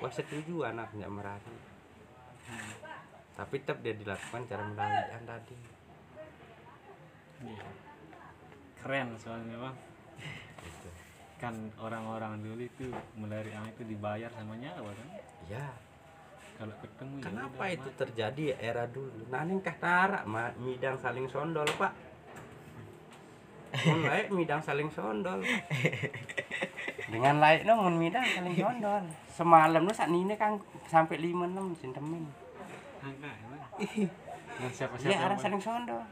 wah 0.00 0.12
setuju 0.12 0.70
anaknya 0.70 1.10
merari 1.10 1.70
tapi 3.40 3.56
tetap 3.62 3.80
dia 3.80 3.96
dilakukan 3.96 4.44
cara 4.44 4.64
melalui 4.68 5.24
tadi. 5.24 5.56
Iya. 7.40 7.68
keren 8.84 9.16
soalnya 9.16 9.56
bang. 9.56 9.76
Gitu. 10.60 10.88
kan 11.40 11.56
orang-orang 11.80 12.44
dulu 12.44 12.68
itu 12.68 12.92
melari 13.16 13.48
anak 13.56 13.72
itu 13.80 13.96
dibayar 13.96 14.28
sama 14.36 14.60
nyawa 14.60 14.92
kan? 14.92 15.08
Ya 15.48 15.72
kalau 16.60 16.76
ketemu 16.84 17.16
ya 17.16 17.24
kenapa 17.32 17.62
udah, 17.64 17.76
itu 17.80 17.88
mati. 17.88 18.00
terjadi 18.04 18.42
ya 18.52 18.56
era 18.60 18.84
dulu? 18.84 19.24
Nanti 19.32 19.56
kah 19.64 19.76
tarak 19.80 20.22
midang 20.60 21.00
saling 21.00 21.24
sondol 21.32 21.64
pak 21.80 21.96
mun 23.70 24.00
laik 24.02 24.26
midang 24.30 24.58
saling 24.58 24.88
sondol 24.88 25.40
dengan 27.06 27.38
laik 27.38 27.62
no 27.64 27.78
mun 27.78 27.96
midang 27.96 28.22
saling 28.24 28.52
sondol 28.52 29.02
semalam 29.28 29.80
lu 29.80 29.92
saat 29.92 30.08
ini 30.08 30.34
kan 30.34 30.58
sampai 30.84 31.16
lima 31.16 31.46
enam 31.46 31.72
sintemin 31.74 32.26
ya 34.60 34.68
siapa-siapa 34.68 35.08
Iya, 35.08 35.16
yang 35.16 35.24
orang 35.24 35.38
ber- 35.38 35.44
saling 35.46 35.62
sondol. 35.62 36.02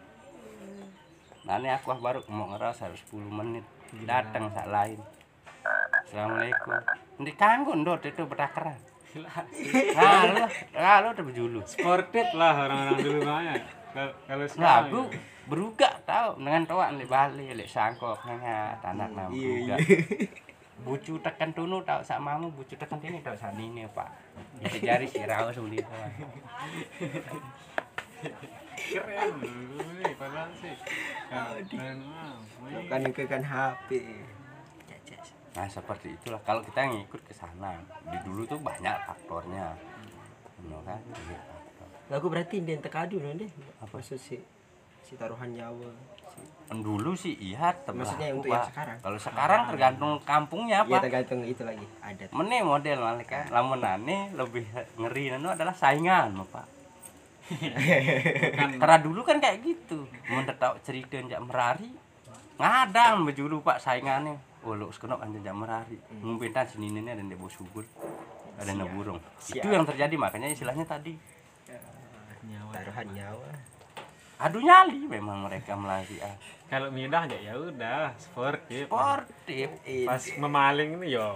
Nanti 1.44 1.68
aku 1.68 1.86
ah 1.90 2.00
baru 2.00 2.20
mau 2.28 2.48
ngeras 2.48 2.80
harus 2.80 3.00
10 3.08 3.28
menit. 3.28 3.64
Datang 4.04 4.48
sak 4.48 4.68
lain. 4.68 4.96
Assalamualaikum. 6.04 6.72
Nanti 7.20 7.32
kanggo 7.36 7.72
ndot 7.74 8.00
itu 8.00 8.24
bertakaran. 8.24 8.76
Nah, 9.96 10.20
lu, 10.24 10.36
nah, 10.72 10.96
lu 11.00 11.08
udah 11.12 11.24
berjulu. 11.24 11.60
sported 11.64 12.28
lah 12.32 12.52
orang-orang 12.58 12.96
dulu 13.00 13.20
banyak 13.24 13.62
kalau 13.96 14.12
Nah, 14.36 14.48
sekarang 14.48 14.84
aku 14.86 15.00
berugak 15.48 16.04
tau 16.04 16.36
dengan 16.36 16.62
toa 16.68 16.92
lek 16.92 17.08
Bali 17.08 17.56
lek 17.56 17.68
sangkok 17.68 18.20
nanya 18.28 18.76
anak 18.84 19.08
nama 19.16 19.32
Iya, 19.32 19.74
berugak. 19.74 19.78
Bucu 20.86 21.18
tekan 21.18 21.50
tunu 21.50 21.82
tau 21.82 21.98
sak 22.06 22.22
mamu 22.22 22.54
bucu 22.54 22.78
tekan 22.78 23.02
ini 23.02 23.18
tau 23.18 23.34
sak 23.34 23.50
ini 23.58 23.82
Pak. 23.90 24.06
Bisa 24.62 24.78
jari 24.78 25.10
si 25.10 25.18
raus 25.26 25.58
suli. 25.58 25.82
keren 28.78 29.34
padahal 30.14 30.50
sih 30.62 30.74
kan 32.86 33.02
kan 33.10 33.42
HP. 33.42 33.90
Nah, 35.58 35.66
seperti 35.66 36.14
itulah 36.14 36.38
kalau 36.46 36.62
kita 36.62 36.86
ngikut 36.86 37.26
ke 37.26 37.34
sana. 37.34 37.74
Di 38.06 38.18
dulu 38.22 38.46
tuh 38.46 38.62
banyak 38.62 38.94
faktornya. 39.02 39.74
Benar 40.62 40.80
kan? 40.86 41.00
Banyak 41.02 41.42
faktor. 41.42 41.88
Lagu 42.06 42.26
berarti 42.30 42.62
dia 42.62 42.78
tekadu 42.78 43.18
deh. 43.18 43.50
Apa? 43.82 43.98
Maksud 43.98 44.22
si 45.08 45.16
taruhan 45.16 45.48
nyawa. 45.56 45.88
Si, 46.28 46.40
Dulu 46.68 47.16
sih 47.16 47.32
iya 47.40 47.72
temen 47.72 48.04
Maksudnya 48.04 48.28
untuk 48.36 48.52
yang 48.52 48.68
sekarang? 48.68 48.96
Kalau 49.00 49.16
sekarang 49.16 49.60
tergantung 49.72 50.12
kampungnya, 50.20 50.84
Iya 50.84 50.92
Pak. 50.92 51.00
tergantung 51.08 51.40
itu 51.48 51.62
lagi 51.64 51.86
adat. 52.04 52.28
Mene 52.28 52.58
model 52.60 52.98
malah 53.00 53.24
kan. 53.24 53.44
Lamun 53.48 53.80
ane 53.80 54.28
lebih 54.36 54.68
ngeri 55.00 55.32
nanu 55.32 55.48
adalah 55.48 55.72
saingan, 55.72 56.36
Pak. 56.52 56.66
kan 58.52 58.68
Karena 58.84 58.96
dulu 59.00 59.24
kan 59.24 59.40
kayak 59.40 59.64
gitu. 59.64 60.04
Mun 60.28 60.44
tahu 60.44 60.76
cerita 60.84 61.16
jak 61.24 61.40
merari, 61.40 61.88
ngadang 62.60 63.24
bejulu 63.24 63.64
Pak 63.64 63.80
saingannya. 63.80 64.36
Oh, 64.60 64.76
lu 64.76 64.92
sekenok 64.92 65.24
anjing 65.24 65.40
jak 65.40 65.56
merari. 65.56 65.96
Mumpentan 66.20 66.68
sini 66.68 66.92
ini 66.92 67.08
ada 67.08 67.24
ndek 67.24 67.40
bos 67.40 67.56
subur. 67.56 67.88
Ada 68.60 68.76
burung. 68.92 69.16
Itu 69.48 69.72
yang 69.72 69.88
terjadi 69.88 70.12
makanya 70.20 70.52
istilahnya 70.52 70.84
tadi 70.84 71.16
Taruhan 72.68 73.06
nyawa. 73.16 73.50
Adu 74.38 74.62
nyali 74.62 75.02
memang 75.10 75.50
mereka 75.50 75.74
melalui 75.74 76.22
ah. 76.22 76.38
kalau 76.70 76.94
midah 76.94 77.26
aja 77.26 77.38
ya 77.42 77.58
udah 77.58 78.14
sportif 78.14 78.86
sportif 78.86 79.68
pas 80.06 80.22
memaling 80.38 81.02
ini 81.02 81.18
yo 81.18 81.30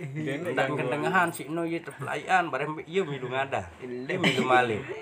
ini 0.00 0.56
dan 0.56 0.72
ganggu. 0.72 0.80
kendengahan 0.80 1.28
si 1.28 1.52
no 1.52 1.68
ye 1.68 1.84
terpelayan 1.84 2.48
bareng 2.48 2.80
iya 2.88 3.04
milu 3.04 3.28
ngada 3.28 3.68
dia 3.80 4.16
milu 4.16 4.48
malih 4.48 4.80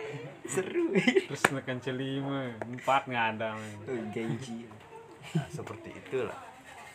Seru. 0.45 0.93
terus 0.93 1.41
nekan 1.57 1.81
celima 1.81 2.53
empat 2.69 3.09
nggak 3.09 3.27
ada 3.33 3.57
men. 3.57 3.81
Oh, 3.89 3.97
Genji. 4.13 4.69
nah, 5.33 5.49
seperti 5.49 5.89
itulah 5.89 6.37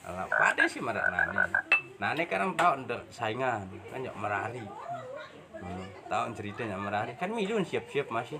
Alah, 0.05 0.29
pada 0.29 0.69
sih 0.69 0.77
marak 0.77 1.09
nani 1.09 1.49
nani 1.97 2.23
kadang 2.29 2.53
tahu 2.53 2.85
ndak 2.85 3.09
saingan 3.09 3.65
kan 3.89 4.05
merari 4.21 4.61
hmm, 5.59 6.11
tahu 6.11 6.23
ceritanya 6.35 6.79
merari 6.79 7.13
kan 7.15 7.31
milu 7.31 7.59
siap-siap 7.61 8.07
masih. 8.11 8.39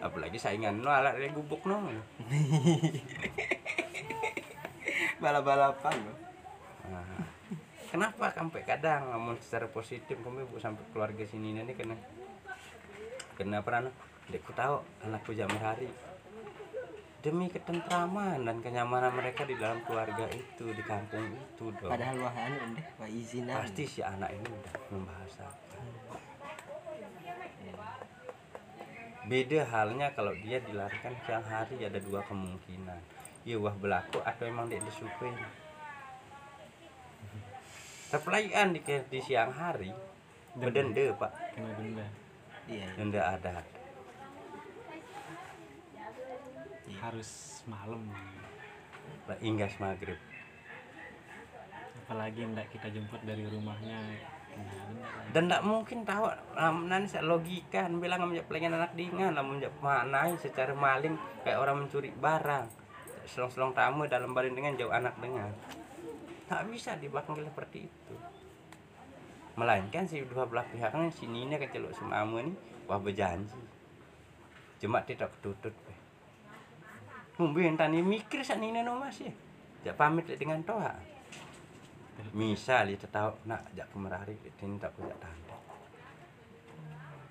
Apalagi 0.00 0.36
saingan. 0.36 0.80
No 0.80 0.92
alat 0.92 1.16
dia 1.16 1.32
gubuk 1.32 1.64
no. 1.64 1.80
Balap-balapan 5.22 5.94
loh. 6.00 6.16
Nah, 6.90 7.04
kenapa 7.92 8.32
sampai 8.32 8.64
kadang 8.64 9.12
ngomong 9.12 9.36
secara 9.40 9.68
positif 9.68 10.16
kamu 10.20 10.48
bu 10.48 10.56
sampai 10.56 10.84
keluarga 10.90 11.22
sini 11.28 11.52
ini 11.52 11.72
kena 11.76 11.94
kena 13.36 13.60
apa 13.60 13.70
nana 13.70 13.90
Dekku 14.30 14.54
tahu 14.54 14.78
anakku 15.02 15.34
jam 15.34 15.50
hari. 15.58 15.90
Demi 17.20 17.52
ketentraman 17.52 18.48
dan 18.48 18.64
kenyamanan 18.64 19.12
mereka 19.12 19.44
di 19.44 19.52
dalam 19.58 19.84
keluarga 19.84 20.24
itu 20.32 20.72
di 20.72 20.80
kampung 20.80 21.36
itu 21.36 21.68
dong. 21.76 21.92
Padahal 21.92 22.16
wah 22.16 22.32
anu 22.32 22.78
deh, 22.78 22.86
izin 23.12 23.50
pasti 23.50 23.84
si 23.84 24.00
anak 24.00 24.32
ini 24.32 24.48
udah 24.48 24.74
membahasakan 24.88 25.59
beda 29.30 29.62
halnya 29.70 30.10
kalau 30.18 30.34
dia 30.34 30.58
dilarikan 30.58 31.14
siang 31.22 31.46
hari 31.46 31.78
ada 31.86 32.02
dua 32.02 32.26
kemungkinan. 32.26 32.98
Ya 33.46 33.56
wah 33.62 33.72
berlaku 33.72 34.18
atau 34.26 34.44
emang 34.44 34.68
dia 34.68 34.82
disukain 34.82 35.38
Perpelaian 38.10 38.74
di, 38.74 38.82
di 38.82 39.20
siang 39.22 39.54
hari. 39.54 39.94
Berdenda 40.58 41.14
pak. 41.14 41.30
Kena 41.54 41.70
denda. 41.78 42.06
Iya. 42.66 42.86
denda 42.98 43.22
adat 43.38 43.66
harus 47.00 47.62
malam. 47.64 48.04
Lah, 49.26 49.38
hingga 49.40 49.66
maghrib. 49.80 50.20
Apalagi 52.04 52.44
ndak 52.44 52.68
kita 52.74 52.92
jemput 52.92 53.22
dari 53.24 53.48
rumahnya. 53.48 53.98
Dan 55.30 55.46
tidak 55.46 55.62
mungkin 55.62 56.02
tahu 56.02 56.26
nanti 56.90 57.06
saya 57.14 57.22
logika 57.22 57.86
bilang 57.86 58.26
menjak 58.26 58.50
pelanggan 58.50 58.82
anak 58.82 58.98
dingan 58.98 59.30
lah 59.30 59.46
menjak 59.46 59.70
maknai 59.78 60.34
secara 60.42 60.74
maling 60.74 61.14
kayak 61.46 61.62
orang 61.62 61.86
mencuri 61.86 62.10
barang. 62.10 62.66
Selong-selong 63.30 63.70
tamu 63.70 64.10
dalam 64.10 64.34
badan 64.34 64.58
dengan 64.58 64.74
jauh 64.74 64.90
anak 64.90 65.14
dengan. 65.22 65.54
Tak 66.50 66.66
bisa 66.66 66.98
dipanggil 66.98 67.46
seperti 67.46 67.86
itu. 67.86 68.14
Melainkan 69.54 70.10
si 70.10 70.18
dua 70.26 70.50
belah 70.50 70.66
pihaknya 70.66 71.14
si 71.14 71.30
Nina 71.30 71.62
kecelok 71.62 71.94
sama 71.94 72.26
Amu 72.26 72.42
ini 72.42 72.50
wah 72.90 72.98
berjanji. 72.98 73.54
Cuma 74.82 74.98
tidak 75.06 75.30
ketutut. 75.38 75.70
Mungkin 77.38 77.78
tani 77.78 78.02
mikir 78.02 78.42
saat 78.42 78.58
Nina 78.58 78.82
no 78.82 78.98
mas 78.98 79.22
ya. 79.22 79.30
Jak 79.86 79.94
pamit 79.94 80.26
dengan 80.26 80.58
toa 80.66 80.90
misal 82.36 82.88
itu 82.90 83.06
tahu 83.08 83.32
nak 83.48 83.64
jak 83.72 83.88
kemerari 83.90 84.36
ini 84.36 84.76
tak 84.76 84.92
punya 84.96 85.14
tanda 85.20 85.56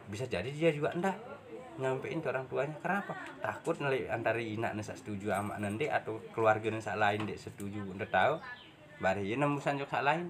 bisa 0.09 0.25
jadi 0.25 0.49
dia 0.49 0.73
juga 0.73 0.89
ndak 0.97 1.39
nyampein 1.79 2.19
ke 2.19 2.27
orang 2.27 2.45
tuanya. 2.51 2.75
Kenapa? 2.83 3.15
Takut 3.39 3.79
nilai 3.79 4.11
antara 4.11 4.37
inak 4.37 4.75
nesa 4.75 4.93
setuju 4.93 5.31
sama 5.31 5.55
nanti 5.57 5.87
atau 5.87 6.19
keluarga 6.35 6.67
nesa 6.67 6.93
lain 6.99 7.23
dek 7.23 7.39
setuju. 7.39 7.79
Udah 7.95 8.09
tahu 8.11 8.33
bari 8.99 9.31
ini 9.31 9.39
nembusan 9.39 9.79
juga 9.79 10.03
lain. 10.03 10.27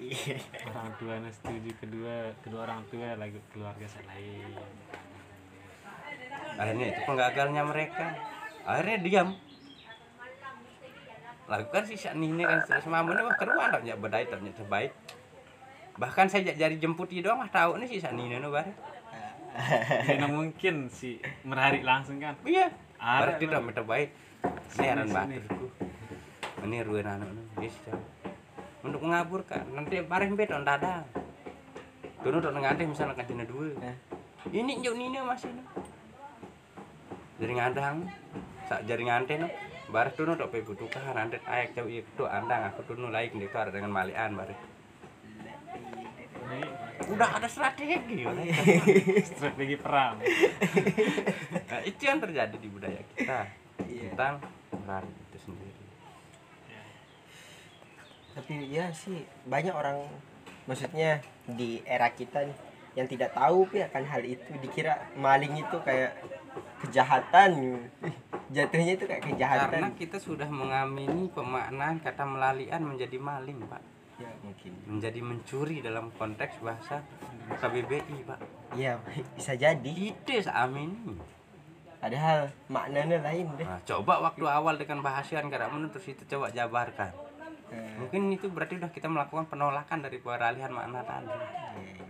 Iya. 0.00 0.40
orang 0.72 0.96
tuanya 0.96 1.28
setuju 1.28 1.76
kedua 1.76 2.32
kedua 2.40 2.64
orang 2.64 2.80
tua 2.88 3.20
lagi 3.20 3.36
keluarga 3.52 3.84
lain. 3.84 4.56
Akhirnya 6.56 6.86
itu 6.88 7.00
penggagalnya 7.04 7.62
mereka. 7.68 8.16
Akhirnya 8.64 8.96
diam 9.04 9.28
lakukan 11.50 11.82
sih 11.82 11.98
saat 11.98 12.14
ini 12.14 12.46
kan 12.46 12.62
setelah 12.62 12.82
semamu 12.86 13.10
ini 13.18 13.22
wah 13.26 13.34
keruan 13.34 13.68
tak 13.74 13.82
nyak 13.82 13.98
bedai 13.98 14.24
tak 14.30 14.38
nyak 14.40 14.54
terbaik. 14.54 14.94
Bahkan 15.98 16.26
saya 16.30 16.54
jari 16.54 16.78
jemput 16.78 17.10
doang 17.10 17.42
mah 17.42 17.50
tahu 17.50 17.82
nih 17.82 17.90
sih 17.90 17.98
saat 17.98 18.14
ini 18.14 18.38
no 18.38 18.54
bare 18.54 18.70
mana 20.06 20.30
mungkin 20.30 20.86
si 20.86 21.18
merari 21.42 21.82
langsung 21.82 22.22
kan? 22.22 22.38
Iya. 22.46 22.70
Ada 23.02 23.42
tak 23.42 23.82
terbaik. 23.82 24.14
Ini 24.78 24.86
aran 24.94 25.10
baturku 25.10 25.90
ini 26.64 26.84
ruin 26.84 27.08
anak 27.08 27.28
nu 27.32 27.42
yes 27.60 27.76
jauh. 27.88 28.00
untuk 28.84 29.00
mengaburkan 29.04 29.64
nanti 29.72 30.00
bareng 30.04 30.36
bet 30.36 30.52
on 30.52 30.64
dadang 30.64 31.04
Dulu 32.20 32.36
dok 32.36 32.52
nganteh 32.52 32.84
misalnya 32.84 33.16
kantina 33.16 33.48
dua. 33.48 33.72
Eh. 33.80 33.96
ini 34.52 34.84
jauh 34.84 34.92
nina 34.92 35.24
masih 35.24 35.48
jadi 37.40 37.52
ngadang 37.56 38.04
sak 38.68 38.84
jari 38.84 39.08
ngante 39.08 39.40
no 39.40 39.48
baris 39.90 40.14
tuh 40.14 40.26
dok 40.26 40.50
pe 40.50 40.62
butuhkan 40.62 41.14
nanti 41.14 41.36
ayak 41.44 41.74
jauh 41.74 41.90
itu 41.90 42.22
andang 42.24 42.70
aku 42.70 42.86
tuh 42.86 42.96
laik 43.10 43.34
itu 43.34 43.56
ada 43.58 43.74
dengan 43.74 43.90
malian 43.90 44.38
baris 44.38 44.58
udah 47.10 47.28
ada 47.38 47.48
strategi 47.50 48.26
udah. 48.26 48.44
strategi 49.22 49.76
perang. 49.78 50.18
Nah, 51.70 51.80
itu 51.86 52.02
yang 52.02 52.18
terjadi 52.18 52.56
di 52.58 52.68
budaya 52.70 53.00
kita 53.14 53.46
Iya. 53.88 54.12
tentang 54.12 54.34
merari 54.84 55.08
itu 55.08 55.38
sendiri. 55.48 55.84
Tapi 58.36 58.54
ya 58.70 58.92
sih 58.94 59.26
banyak 59.48 59.74
orang 59.74 60.06
maksudnya 60.68 61.24
di 61.48 61.82
era 61.82 62.12
kita 62.12 62.46
nih 62.46 62.56
yang 62.98 63.06
tidak 63.06 63.34
tahu 63.34 63.66
Pi, 63.70 63.86
akan 63.86 64.04
hal 64.06 64.22
itu 64.26 64.50
dikira 64.58 65.10
maling 65.14 65.54
itu 65.58 65.76
kayak 65.86 66.18
kejahatan 66.82 67.78
jatuhnya 68.50 68.98
itu 68.98 69.04
kayak 69.06 69.22
karena 69.22 69.36
kejahatan 69.38 69.94
kita 69.94 70.18
sudah 70.18 70.50
mengamini 70.50 71.30
pemaknaan 71.30 72.02
kata 72.02 72.26
melalian 72.26 72.82
menjadi 72.82 73.16
maling 73.16 73.62
pak. 73.70 73.82
Ya 74.18 74.30
mungkin. 74.42 74.72
Menjadi 74.84 75.20
mencuri 75.22 75.76
dalam 75.80 76.10
konteks 76.18 76.58
bahasa 76.60 77.00
KBBI 77.62 78.26
pak. 78.26 78.38
Ya 78.74 78.98
bisa 79.38 79.54
jadi. 79.54 79.94
Itu 79.94 80.30
amin 80.50 81.18
padahal 82.00 82.48
maknanya 82.72 83.20
lain 83.20 83.44
deh. 83.60 83.68
Nah, 83.68 83.76
coba 83.84 84.24
waktu 84.24 84.48
awal 84.48 84.80
dengan 84.80 85.04
bahasian 85.04 85.52
karena 85.52 85.68
terus 85.92 86.08
itu 86.08 86.24
coba 86.32 86.48
jabarkan. 86.48 87.12
Eh, 87.70 87.92
mungkin 88.00 88.32
itu 88.32 88.48
berarti 88.48 88.80
udah 88.80 88.88
kita 88.90 89.06
melakukan 89.06 89.46
penolakan 89.46 90.00
dari 90.02 90.18
peralihan 90.18 90.72
makna 90.72 91.04
tadi. 91.04 91.28
Iya, 91.28 91.38
iya, 91.86 92.08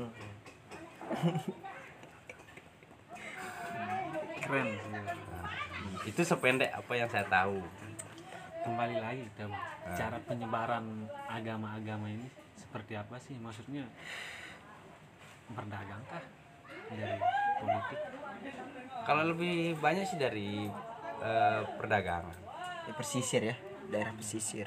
iya. 0.00 1.56
keren 4.46 4.66
sih. 4.70 4.90
Nah, 4.94 5.50
itu 6.06 6.20
sependek 6.22 6.70
apa 6.70 6.92
yang 6.94 7.10
saya 7.10 7.26
tahu. 7.26 7.58
Kembali 8.62 8.96
lagi 8.98 9.22
kita 9.34 9.46
bang 9.46 9.64
Ah. 9.86 9.94
cara 9.94 10.18
penyebaran 10.26 11.06
agama-agama 11.30 12.10
ini 12.10 12.26
seperti 12.58 12.98
apa 12.98 13.14
sih? 13.22 13.38
Maksudnya 13.38 13.86
berdagangkah 15.50 16.22
dari 16.90 17.18
politik? 17.62 18.00
Kalau 19.06 19.22
lebih 19.30 19.78
banyak 19.78 20.04
sih 20.06 20.18
dari 20.18 20.66
eh, 21.22 21.60
perdagangan. 21.78 22.34
Ya, 22.86 22.92
pesisir 22.98 23.42
ya 23.42 23.56
daerah 23.90 24.14
pesisir. 24.18 24.66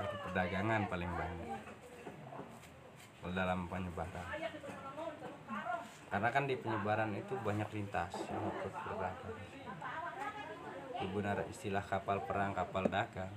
Dari 0.00 0.16
perdagangan 0.24 0.88
paling 0.88 1.12
banyak. 1.12 1.48
Kalau 3.20 3.32
dalam 3.36 3.68
penyebaran 3.68 4.24
karena 6.10 6.28
kan 6.34 6.44
di 6.50 6.58
penyebaran 6.58 7.14
itu 7.14 7.38
banyak 7.40 7.70
lintas 7.70 8.10
yang 8.26 8.42
ikut 8.50 8.74
berdagang. 8.74 9.38
Itu 10.98 11.06
benar 11.14 11.46
istilah 11.46 11.84
kapal 11.86 12.18
perang 12.26 12.52
kapal 12.52 12.84
dagang. 12.90 13.32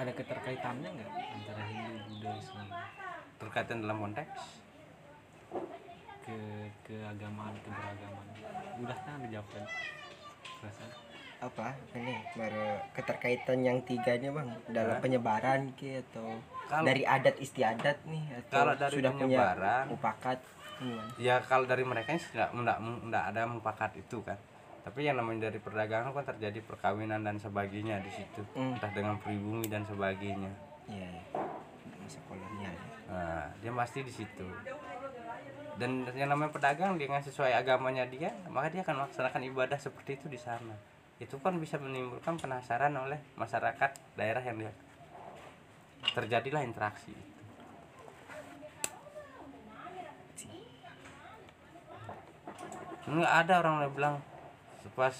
Ada 0.00 0.16
keterkaitannya 0.16 0.88
nggak 0.96 1.12
antara 1.12 1.62
Hindu 1.68 1.92
Buddha 2.08 2.32
Islam? 2.38 2.68
Terkaitan 3.36 3.84
dalam 3.84 3.98
konteks? 4.00 4.40
Ke 6.24 6.38
keagamaan 6.86 7.52
keberagaman 7.60 8.30
udah 8.80 8.96
kan 9.04 9.20
dijawab 9.28 9.44
kan 9.52 9.64
perasaan 10.62 11.09
apa 11.40 11.72
ini 11.94 12.20
mer- 12.34 12.84
keterkaitan 12.92 13.58
yang 13.60 13.80
tiganya 13.80 14.28
bang 14.30 14.48
dalam 14.68 14.92
Hah? 14.92 15.00
penyebaran 15.00 15.72
ke 15.72 16.04
atau 16.04 16.36
Kalau- 16.66 16.84
dari 16.84 17.02
adat 17.02 17.36
istiadat 17.36 17.96
nih 18.04 18.24
atau 18.36 18.54
Kalau 18.54 18.74
dari 18.74 18.92
sudah 18.94 19.10
penyebaran- 19.10 19.56
punya 19.82 19.90
mupakat 19.90 20.38
gimana? 20.76 21.04
ya 21.16 21.36
kalau 21.42 21.64
dari 21.64 21.80
mereka 21.82 22.12
nggak 22.12 22.50
nggak 22.54 22.78
nggak 23.06 23.24
ada 23.26 23.40
mufakat 23.46 23.92
itu 23.96 24.20
kan 24.20 24.36
tapi 24.80 25.00
yang 25.02 25.12
namanya 25.14 25.46
dari 25.46 25.58
perdagangan 25.58 26.08
kan 26.10 26.24
terjadi 26.26 26.60
perkawinan 26.62 27.20
dan 27.20 27.36
sebagainya 27.36 28.00
di 28.00 28.10
situ 28.10 28.40
Hmm. 28.52 28.76
entah 28.76 28.88
dengan 28.90 29.16
pribumi 29.16 29.64
dan 29.64 29.84
sebagainya 29.84 30.48
Iya, 30.88 31.08
iya. 31.08 32.20
kolonial 32.22 32.68
ya. 32.68 32.84
nah, 33.06 33.44
dia 33.56 33.72
pasti 33.74 34.00
di 34.00 34.10
situ 34.10 34.46
dan 35.76 35.90
yang 36.12 36.28
namanya 36.28 36.50
pedagang 36.50 36.96
dengan 36.96 37.20
sesuai 37.20 37.52
agamanya 37.54 38.04
dia 38.04 38.28
maka 38.46 38.68
dia 38.68 38.80
akan 38.82 39.04
melaksanakan 39.04 39.40
ibadah 39.46 39.78
seperti 39.78 40.16
itu 40.16 40.28
di 40.28 40.36
sana 40.36 40.76
itu 41.20 41.36
kan 41.44 41.60
bisa 41.60 41.76
menimbulkan 41.76 42.40
penasaran 42.40 42.96
oleh 42.96 43.20
masyarakat 43.36 43.90
daerah 44.16 44.40
yang 44.40 44.56
dia 44.56 44.72
terjadilah 46.16 46.64
interaksi 46.64 47.12
itu. 47.12 47.38
Nggak 53.10 53.34
ada 53.44 53.54
orang 53.60 53.74
yang 53.84 53.92
bilang 53.92 54.16
pas 54.96 55.16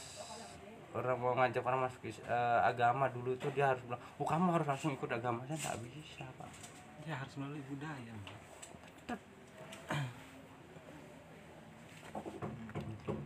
orang 0.90 1.18
mau 1.22 1.32
ngajak 1.38 1.62
orang 1.62 1.86
masuk 1.86 2.10
eh, 2.10 2.60
agama 2.66 3.06
dulu 3.12 3.36
itu 3.38 3.46
dia 3.54 3.70
harus 3.70 3.82
bilang 3.86 4.02
oh 4.18 4.26
kamu 4.26 4.58
harus 4.58 4.66
langsung 4.66 4.90
ikut 4.90 5.06
agama 5.06 5.46
saya 5.46 5.58
nggak 5.70 5.78
bisa 5.86 6.26
pak 6.34 6.50
ya 7.06 7.14
harus 7.14 7.34
melalui 7.38 7.62
budaya 7.70 8.12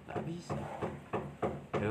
nggak 0.04 0.20
bisa 0.28 0.60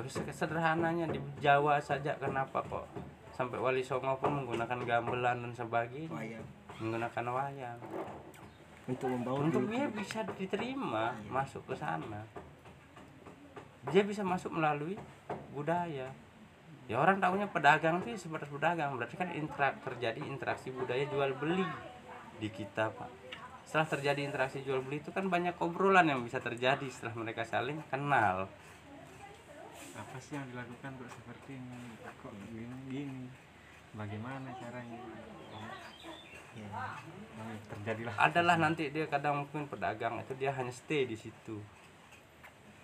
se- 0.09 0.33
sederhananya 0.33 1.05
di 1.11 1.19
Jawa 1.37 1.77
saja 1.77 2.17
kenapa 2.17 2.65
kok 2.65 2.87
sampai 3.33 3.57
Wali 3.57 3.81
Songo 3.81 4.13
pun 4.21 4.41
menggunakan 4.41 4.79
gamelan 4.85 5.37
dan 5.45 5.53
sebagainya? 5.53 6.09
Wayang. 6.13 6.45
Menggunakan 6.81 7.25
wayang. 7.33 7.79
Untuk 8.83 9.07
membawa 9.09 9.37
untuk 9.41 9.65
dia 9.71 9.87
bisa 9.89 10.21
diterima 10.35 11.17
masuk 11.31 11.65
ke 11.65 11.75
sana. 11.77 12.21
Dia 13.89 14.03
bisa 14.05 14.23
masuk 14.23 14.53
melalui 14.53 14.95
budaya. 15.51 16.07
Ya 16.87 16.95
orang 16.99 17.17
tahunya 17.19 17.47
pedagang 17.47 18.03
itu 18.03 18.27
sebatas 18.27 18.51
pedagang. 18.51 18.95
Berarti 18.99 19.15
kan 19.15 19.31
interak 19.31 19.79
terjadi 19.81 20.19
interaksi 20.23 20.69
budaya 20.69 21.03
jual 21.07 21.31
beli 21.39 21.63
di 22.37 22.51
kita 22.51 22.91
pak. 22.91 23.07
Setelah 23.63 23.87
terjadi 23.87 24.21
interaksi 24.27 24.59
jual 24.61 24.83
beli 24.83 24.99
itu 24.99 25.15
kan 25.15 25.31
banyak 25.31 25.55
obrolan 25.63 26.05
yang 26.11 26.19
bisa 26.21 26.43
terjadi 26.43 26.83
setelah 26.91 27.15
mereka 27.23 27.47
saling 27.47 27.79
kenal 27.87 28.51
apa 29.93 30.17
sih 30.17 30.33
yang 30.33 30.45
dilakukan 30.49 30.97
kok 30.97 31.11
seperti 31.13 31.51
ini? 31.57 31.79
Kok 32.01 32.33
gini 32.49 32.77
gini 32.89 33.25
bagaimana 33.93 34.49
caranya? 34.57 34.99
Ya. 36.53 36.69
Nah, 37.37 37.57
terjadilah. 37.69 38.13
Adalah 38.17 38.55
nanti 38.61 38.89
dia 38.93 39.09
kadang 39.09 39.45
mungkin 39.45 39.65
pedagang 39.65 40.21
itu 40.21 40.33
dia 40.37 40.53
hanya 40.53 40.73
stay 40.73 41.05
di 41.09 41.17
situ. 41.17 41.57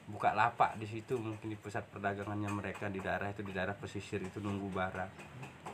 Buka 0.09 0.33
lapak 0.33 0.81
di 0.81 0.89
situ 0.89 1.21
mungkin 1.21 1.53
di 1.53 1.57
pusat 1.57 1.85
perdagangannya 1.85 2.49
mereka 2.49 2.89
di 2.89 2.97
daerah 2.97 3.29
itu 3.29 3.45
di 3.45 3.53
daerah 3.53 3.77
pesisir 3.77 4.21
itu 4.25 4.41
nunggu 4.41 4.69
barang. 4.73 5.11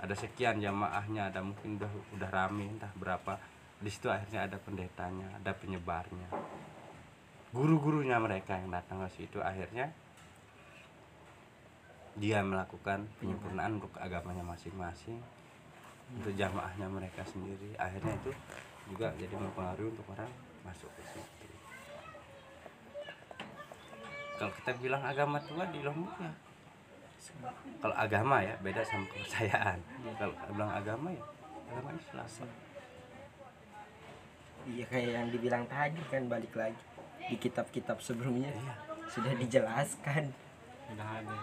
Ada 0.04 0.12
sekian 0.12 0.60
jamaahnya 0.60 1.32
ada 1.32 1.40
mungkin 1.40 1.80
udah 1.80 1.92
udah 2.20 2.30
rame 2.32 2.68
entah 2.68 2.92
berapa. 3.00 3.40
Di 3.80 3.88
situ 3.92 4.12
akhirnya 4.12 4.44
ada 4.44 4.60
pendetanya 4.60 5.40
ada 5.40 5.56
penyebarnya. 5.56 6.28
Guru-gurunya 7.56 8.20
mereka 8.20 8.60
yang 8.60 8.76
datang 8.76 9.08
ke 9.08 9.24
situ 9.24 9.40
akhirnya 9.40 9.88
dia 12.16 12.40
melakukan 12.40 13.08
penyempurnaan 13.20 13.80
untuk 13.80 13.92
agamanya 14.00 14.44
masing-masing 14.44 15.20
untuk 16.16 16.32
jamaahnya 16.38 16.88
mereka 16.88 17.22
sendiri. 17.28 17.76
Akhirnya 17.76 18.16
itu 18.16 18.32
juga 18.88 19.12
jadi 19.20 19.36
mempengaruhi 19.36 19.92
untuk 19.92 20.08
orang 20.14 20.32
masuk 20.64 20.90
ke 20.96 21.04
situ. 21.12 21.48
Kalau 24.36 24.52
kita 24.52 24.72
bilang 24.80 25.04
agama 25.04 25.40
tua 25.44 25.64
di 25.72 25.80
Lombok 25.84 26.16
ya 26.20 26.34
kalau 27.82 27.96
agama 27.98 28.42
ya 28.42 28.56
beda 28.62 28.82
sama 28.86 29.06
kepercayaan. 29.10 29.80
Kalau 30.18 30.34
kita 30.34 30.52
bilang 30.54 30.72
agama 30.74 31.08
ya 31.14 31.24
agama 31.70 31.90
Islam. 31.98 32.50
Iya 34.66 34.86
kayak 34.90 35.12
yang 35.14 35.28
dibilang 35.30 35.64
tadi 35.70 36.02
kan 36.10 36.26
balik 36.26 36.54
lagi 36.58 36.82
di 37.30 37.36
kitab-kitab 37.38 37.98
sebelumnya. 38.02 38.50
Iya. 38.50 38.76
sudah 39.06 39.38
dijelaskan 39.38 40.34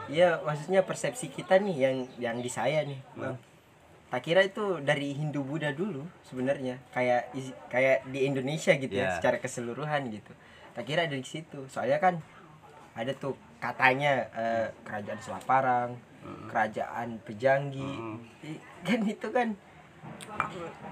Iya, 0.09 0.41
maksudnya 0.41 0.81
persepsi 0.83 1.29
kita 1.29 1.59
nih 1.59 1.77
yang 1.79 1.97
yang 2.19 2.37
di 2.39 2.49
saya 2.49 2.83
nih, 2.83 3.01
Bang. 3.15 3.37
Tak 4.09 4.21
kira 4.21 4.45
itu 4.45 4.77
dari 4.79 5.17
Hindu 5.17 5.41
Buddha 5.41 5.73
dulu 5.73 6.05
sebenarnya, 6.23 6.77
kayak 6.93 7.33
kayak 7.67 8.05
di 8.07 8.23
Indonesia 8.23 8.77
gitu 8.77 8.93
ya, 8.93 9.09
Iya. 9.09 9.15
secara 9.17 9.37
keseluruhan 9.39 10.05
gitu. 10.09 10.33
Tak 10.73 10.85
kira 10.85 11.09
dari 11.09 11.25
situ. 11.25 11.65
Soalnya 11.67 11.97
kan 11.97 12.21
ada 12.93 13.13
tuh 13.13 13.33
katanya 13.57 14.29
eh, 14.33 14.69
kerajaan 14.85 15.17
Selaparang, 15.19 15.91
kerajaan 16.47 17.19
Pejanggi. 17.25 17.81
Mm. 17.81 18.19
I- 18.45 18.63
Kan 18.83 19.01
itu 19.07 19.29
kan 19.31 19.55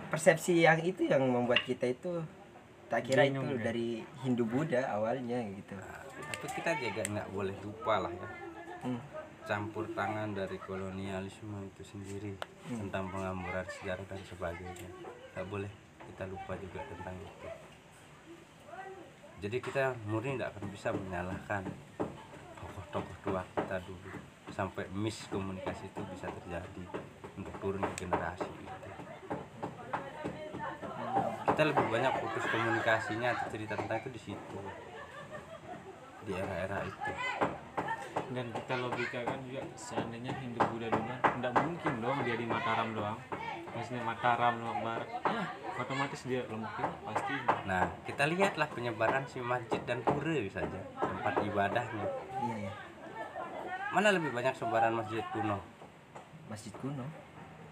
persepsi 0.09 0.63
yang 0.63 0.79
itu 0.81 1.03
yang 1.05 1.23
membuat 1.23 1.63
kita 1.63 1.87
itu 1.87 2.23
tak 2.87 3.05
kira 3.05 3.27
Bingung 3.27 3.47
itu 3.47 3.59
ya. 3.59 3.63
dari 3.67 3.89
Hindu 4.23 4.47
Buddha 4.47 4.87
awalnya 4.89 5.39
gitu. 5.45 5.75
tapi 6.31 6.47
kita 6.55 6.71
juga 6.79 7.03
nggak 7.11 7.29
boleh 7.31 7.57
lupa 7.61 7.95
lah 8.01 8.13
ya 8.15 8.29
Hmm. 8.81 8.97
campur 9.45 9.85
tangan 9.93 10.33
dari 10.33 10.57
kolonialisme 10.63 11.69
itu 11.69 11.83
sendiri 11.85 12.33
tentang 12.65 13.13
pengamburan 13.13 13.67
sejarah 13.67 14.07
dan 14.09 14.23
sebagainya. 14.25 14.89
Nggak 15.37 15.47
boleh 15.53 15.73
kita 16.07 16.25
lupa 16.31 16.57
juga 16.57 16.81
tentang 16.89 17.13
itu. 17.19 17.49
Jadi 19.41 19.57
kita 19.61 19.93
murni 20.09 20.37
tidak 20.37 20.57
akan 20.57 20.65
bisa 20.73 20.89
menyalahkan 20.97 21.63
tokoh-tokoh 22.57 23.17
tua 23.21 23.43
kita 23.53 23.77
dulu 23.85 24.11
sampai 24.49 24.85
miskomunikasi 24.97 25.93
itu 25.93 26.01
bisa 26.13 26.33
terjadi 26.41 26.85
untuk 27.37 27.55
turun 27.61 27.85
ke 27.85 28.07
generasi 28.07 28.49
itu. 28.49 28.89
Kita 31.53 31.63
lebih 31.69 31.87
banyak 31.91 32.13
putus 32.17 32.45
komunikasinya 32.49 33.29
atau 33.37 33.47
cerita 33.53 33.75
tentang 33.77 33.99
itu 34.01 34.11
di 34.15 34.21
situ 34.31 34.59
di 36.25 36.33
era-era 36.37 36.85
itu 36.85 37.13
dan 38.31 38.47
kita 38.51 38.75
logikakan 38.77 39.39
juga 39.43 39.63
seandainya 39.75 40.33
Hindu 40.37 40.61
Buddha 40.65 40.89
dulu 40.89 41.05
tidak 41.21 41.53
mungkin 41.57 41.93
dong 41.99 42.19
dia 42.23 42.35
di 42.35 42.47
Mataram 42.47 42.89
doang 42.91 43.19
maksudnya 43.71 44.03
Mataram 44.03 44.55
Lombok 44.57 44.79
Barat 44.81 45.09
ya 45.25 45.43
otomatis 45.77 46.21
dia 46.23 46.43
Lombok 46.47 46.73
ini 46.75 46.91
pasti 47.05 47.35
Nah, 47.61 47.87
kita 48.03 48.27
lihatlah 48.27 48.69
penyebaran 48.69 49.25
si 49.25 49.39
masjid 49.41 49.79
dan 49.83 50.03
pura 50.03 50.35
saja, 50.49 50.81
tempat 50.93 51.35
ibadahnya. 51.41 52.07
Iya 52.41 52.57
ya, 52.67 52.73
Mana 53.91 54.11
lebih 54.11 54.31
banyak 54.31 54.55
sebaran 54.55 54.93
masjid 54.93 55.23
kuno 55.31 55.59
Masjid 56.47 56.75
kuno. 56.75 57.07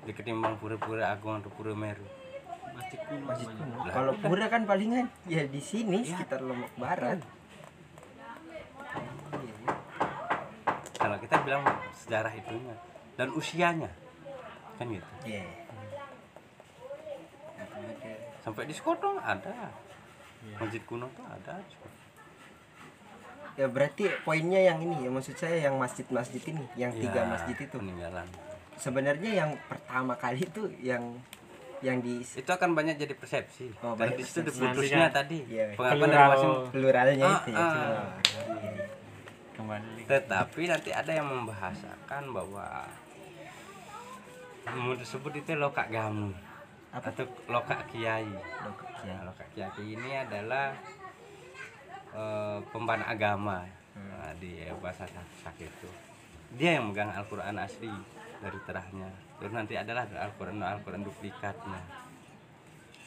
di 0.00 0.14
ketimbang 0.14 0.56
pura-pura 0.56 1.10
agung 1.10 1.36
atau 1.36 1.50
pura 1.50 1.74
meru? 1.74 2.06
masjid 2.70 3.00
kuno 3.02 3.26
Masjid 3.26 3.48
kuno. 3.50 3.74
Kalau 3.84 4.12
pura 4.16 4.46
kan 4.46 4.62
palingan 4.64 5.10
ya 5.26 5.42
di 5.44 5.58
sini 5.58 6.00
Ya. 6.00 6.14
sekitar 6.14 6.40
Lombok 6.40 6.70
Barat. 6.76 7.18
Kalau 10.94 11.17
kita 11.28 11.44
bilang 11.44 11.60
sejarah 11.94 12.32
itunya 12.32 12.72
dan 13.14 13.28
usianya, 13.30 13.92
kan 14.74 14.88
gitu. 14.88 15.04
Iya. 15.22 15.44
Sampai 18.40 18.64
di 18.64 18.72
Skotong 18.72 19.20
ada, 19.20 19.52
Iya. 20.40 20.56
masjid 20.56 20.80
kuno 20.82 21.04
tuh 21.12 21.22
ada. 21.22 21.60
ya 23.52 23.66
berarti 23.66 24.06
poinnya 24.22 24.62
yang 24.62 24.78
ini 24.78 25.02
ya 25.02 25.10
maksud 25.10 25.34
saya 25.34 25.58
yang 25.60 25.74
masjid-masjid 25.76 26.38
ini 26.46 26.62
yang 26.74 26.94
tiga 26.94 27.20
Ya, 27.20 27.28
masjid 27.28 27.58
itu 27.58 27.74
peninggalan 27.74 28.22
sebenarnya 28.78 29.30
yang 29.36 29.50
pertama 29.66 30.14
kali 30.14 30.40
itu 30.40 30.62
yang 30.78 31.18
yang 31.82 31.98
di 31.98 32.22
itu 32.22 32.46
akan 32.48 32.70
banyak 32.72 32.94
jadi 32.96 33.10
persepsi 33.12 33.74
Oh, 33.82 33.92
dan 33.92 34.14
banyak 34.14 34.14
di 34.14 34.22
situ 34.22 34.46
persepsi. 34.46 34.62
putusnya 34.62 34.94
Nanti 34.94 35.10
kan- 35.10 35.16
tadi 35.18 35.38
Iya. 35.50 35.64
pengakuan 35.74 36.06
dari 36.08 36.26
masing 36.30 36.54
pluralnya 36.70 37.26
Ah, 37.26 37.34
itu 37.36 37.50
ya 37.50 37.58
ah. 37.58 37.66
cuma. 37.66 38.02
Kembali. 39.58 40.06
Tetapi 40.06 40.62
nanti 40.70 40.90
ada 40.94 41.10
yang 41.10 41.26
membahasakan 41.26 42.22
bahwa 42.30 42.86
ilmu 44.70 44.94
tersebut 44.94 45.32
itu 45.42 45.58
lokak 45.58 45.90
gamu 45.90 46.30
Apa? 46.94 47.10
atau 47.10 47.26
lokak 47.50 47.90
kiai. 47.90 48.30
Dok, 48.62 48.78
ya 49.02 49.18
ya. 49.18 49.18
lokak 49.26 49.48
kiai 49.52 49.82
ini 49.82 50.10
adalah 50.14 50.70
eh, 52.14 52.58
pemban 52.70 53.02
agama. 53.02 53.66
Nah, 53.98 54.30
di 54.38 54.62
bahasa 54.78 55.10
Sak 55.42 55.58
itu. 55.58 55.90
Dia 56.54 56.78
yang 56.78 56.94
megang 56.94 57.10
Al-Quran 57.10 57.58
asli 57.58 57.90
dari 58.38 58.58
terahnya. 58.62 59.10
Terus 59.42 59.50
nanti 59.50 59.74
adalah 59.74 60.06
Al-Quran 60.06 60.62
Al-Quran 60.62 61.02
duplikatnya. 61.02 61.82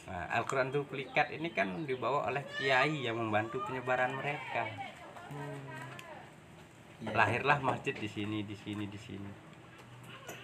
Nah, 0.04 0.24
Al-Quran 0.36 0.68
duplikat 0.68 1.32
ini 1.32 1.48
kan 1.56 1.88
dibawa 1.88 2.28
oleh 2.28 2.44
kiai 2.60 3.08
yang 3.08 3.16
membantu 3.16 3.64
penyebaran 3.64 4.12
mereka 4.12 4.68
Iya, 7.02 7.18
lahirlah 7.18 7.58
masjid 7.58 7.94
di 7.98 8.06
sini 8.06 8.46
di 8.46 8.54
sini 8.54 8.86
di 8.86 9.00
sini. 9.00 9.30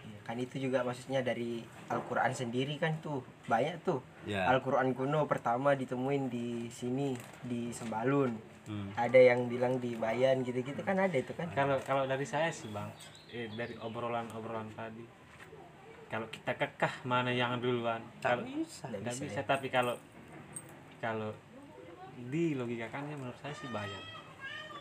Iya. 0.09 0.18
kan 0.27 0.37
itu 0.37 0.61
juga 0.61 0.85
maksudnya 0.85 1.25
dari 1.25 1.62
Al-Quran 1.88 2.35
sendiri 2.35 2.75
kan 2.83 2.99
tuh 2.99 3.23
banyak 3.47 3.79
tuh. 3.87 4.03
Ya 4.27 4.51
Al-Quran 4.51 4.92
kuno 4.92 5.25
pertama 5.31 5.79
ditemuin 5.79 6.27
di 6.27 6.66
sini 6.68 7.14
di 7.47 7.71
Sembalun. 7.71 8.59
Hmm. 8.68 8.92
ada 9.01 9.16
yang 9.16 9.49
bilang 9.49 9.81
di 9.81 9.97
Bayan 9.97 10.44
gitu-gitu 10.44 10.85
kan 10.85 11.01
ada 11.01 11.16
itu 11.16 11.33
kan? 11.33 11.49
Kalau 11.57 11.81
kalau 11.88 12.05
dari 12.05 12.29
saya 12.29 12.53
sih 12.53 12.68
bang 12.68 12.92
eh, 13.33 13.49
dari 13.57 13.73
obrolan 13.81 14.29
obrolan 14.37 14.68
tadi 14.77 15.09
kalau 16.12 16.29
kita 16.29 16.53
kekeh 16.53 17.09
mana 17.09 17.33
yang 17.33 17.57
duluan 17.64 18.05
tak 18.21 18.37
kalau 18.37 18.44
bisa. 18.44 18.92
Bisa 18.92 19.25
bisa 19.25 19.40
ya. 19.40 19.49
tapi 19.49 19.73
kalau 19.73 19.97
kalau 21.01 21.33
di 22.29 22.53
logikakannya 22.61 23.16
menurut 23.16 23.40
saya 23.40 23.57
sih 23.57 23.73
bayan. 23.73 24.05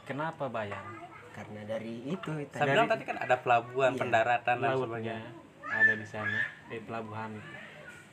Kenapa 0.03 0.51
bayan 0.51 1.06
karena 1.37 1.61
dari 1.63 1.93
itu 2.09 2.29
saya 2.49 2.65
tadi 2.65 2.73
bilang 2.73 2.89
tadi 2.89 3.03
kan 3.05 3.17
ada 3.19 3.35
pelabuhan 3.37 3.93
Iya. 3.93 4.01
pendaratan 4.01 4.55
dan 4.57 4.71
sebagainya 4.73 5.29
ada 5.63 5.93
di 5.93 6.07
sana 6.07 6.39
eh 6.67 6.81
pelabuhan 6.81 7.31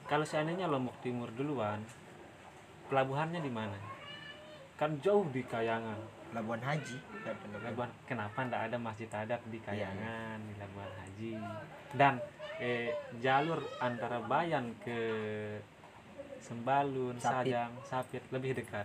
kalau 0.05 0.23
seandainya 0.23 0.69
lombok 0.69 1.01
timur 1.01 1.33
duluan 1.33 1.81
pelabuhannya 2.87 3.41
di 3.41 3.49
mana 3.49 3.79
kan 4.75 5.01
jauh 5.01 5.25
di 5.27 5.41
kayangan 5.43 5.97
Labuan 6.31 6.59
Haji 6.59 6.99
Labuan- 7.23 7.63
Labuan 7.63 7.91
kenapa 8.05 8.43
ndak 8.43 8.69
ada 8.69 8.77
masjid 8.77 9.09
adat 9.09 9.41
di 9.47 9.57
Iya, 9.57 9.89
Kayangan 9.89 10.39
di 10.43 10.55
Labuan 10.59 10.93
Haji 10.93 11.35
dan 11.95 12.15
eh, 12.59 12.91
jalur 13.19 13.63
antara 13.79 14.19
Bayan 14.21 14.75
ke 14.79 14.99
Sembalun, 16.39 17.17
Sapit. 17.17 17.57
Sajang, 17.57 17.73
Sapit 17.83 18.23
lebih 18.29 18.53
dekat. 18.53 18.85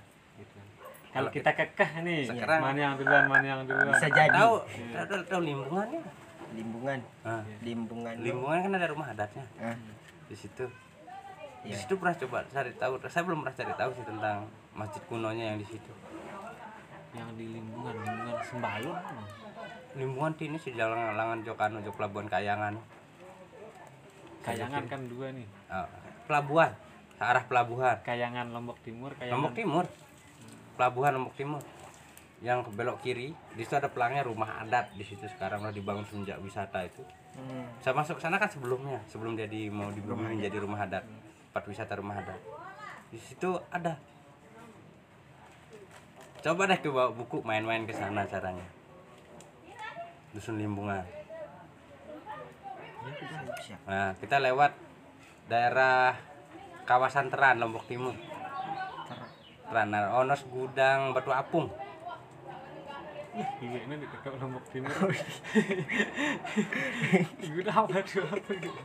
Kalau 1.10 1.30
kita 1.34 1.50
kekeh 1.58 1.91
nih, 2.06 2.22
Sekarang- 2.30 2.62
mana 2.62 2.80
yang 2.80 2.93
duluan, 2.95 3.26
mana 3.26 3.45
yang 3.45 3.62
duluan. 3.65 3.89
bisa 3.89 4.08
jadi. 4.08 4.30
Tahu 4.30 4.56
tahu, 4.93 5.22
tahu 5.26 5.41
limbungannya 5.41 6.02
limbungan 6.50 7.00
Ah, 7.22 7.41
limbungan. 7.62 8.13
Limbungan 8.22 8.58
kan 8.65 8.72
ada 8.74 8.88
rumah 8.89 9.08
adatnya. 9.10 9.45
Ah, 9.58 9.78
di 10.26 10.36
situ. 10.38 10.65
Di 11.62 11.69
iya. 11.69 11.78
situ 11.78 11.93
pernah 11.98 12.15
coba 12.15 12.45
cari 12.48 12.72
tahu. 12.74 12.93
Saya 13.06 13.24
belum 13.26 13.43
pernah 13.43 13.56
cari 13.58 13.74
tahu 13.76 13.89
sih 13.93 14.06
tentang 14.06 14.38
masjid 14.74 15.02
kunonya 15.06 15.54
yang 15.54 15.60
di 15.60 15.67
situ. 15.67 15.91
Yang 17.10 17.30
di 17.36 17.45
Limbungan, 17.58 17.95
Limbungan 18.00 18.38
Sembalun. 18.45 18.98
limbungan 19.98 20.32
di 20.38 20.43
ini 20.45 20.58
sih 20.62 20.72
jalan 20.78 21.17
langan 21.17 21.41
Jokano 21.41 21.82
Jok 21.82 21.98
Pelabuhan 21.98 22.30
Kayangan. 22.30 22.78
Kayangan 24.45 24.86
kan 24.86 25.02
dua 25.10 25.34
nih. 25.34 25.48
Ah, 25.67 25.89
pelabuhan. 26.30 26.72
Arah 27.19 27.43
pelabuhan. 27.43 27.98
Kayangan 28.06 28.54
Lombok 28.54 28.80
Timur, 28.80 29.12
Kayangan 29.17 29.34
Lombok 29.36 29.54
Timur 29.58 29.86
pelabuhan 30.80 31.12
Lombok 31.20 31.36
Timur. 31.36 31.60
Yang 32.39 32.72
ke 32.72 32.80
belok 32.80 33.04
kiri 33.04 33.36
di 33.36 33.68
situ 33.68 33.76
ada 33.76 33.92
pelangnya 33.92 34.24
rumah 34.24 34.63
adat 34.63 34.96
di 34.96 35.04
situ 35.04 35.28
sekarang 35.28 35.60
udah 35.60 35.76
dibangun 35.76 36.08
semenjak 36.08 36.39
wisata 36.39 36.88
itu. 36.88 37.04
Hmm. 37.30 37.68
saya 37.80 37.94
masuk 37.94 38.18
ke 38.18 38.26
sana 38.26 38.42
kan 38.42 38.50
sebelumnya 38.50 39.00
sebelum 39.06 39.38
jadi 39.38 39.70
mau 39.70 39.94
dibangun 39.94 40.34
menjadi 40.34 40.65
rumah 40.65 40.82
adat 40.82 41.06
tempat 41.52 41.63
wisata 41.68 42.00
rumah 42.00 42.15
adat. 42.15 42.39
Di 43.12 43.20
situ 43.20 43.60
ada. 43.68 44.00
Coba 46.39 46.72
deh 46.72 46.80
ke 46.80 46.88
bawa 46.88 47.12
buku 47.12 47.44
main-main 47.44 47.84
ke 47.84 47.92
sana 47.92 48.24
caranya. 48.24 48.63
Dusun 50.32 50.56
limbungan. 50.56 51.04
Ya, 53.00 53.12
siap. 53.60 53.80
nah 53.84 54.12
kita 54.15 54.39
lewat 54.39 54.72
daerah 55.52 56.15
kawasan 56.88 57.28
Teran 57.28 57.60
Lombok 57.60 57.84
Timur 57.88 58.15
Teran 59.69 59.88
nah, 59.88 60.17
Onos 60.17 60.41
Gudang 60.45 61.13
Batu 61.13 61.29
Apung 61.29 61.69
Iya, 63.62 63.79
ini 63.86 63.95
di 63.95 64.08
dekat 64.10 64.36
Lombok 64.36 64.65
Timur. 64.67 64.89
Tuh? 64.89 65.13
apa 67.63 68.01
gitu? 68.51 68.82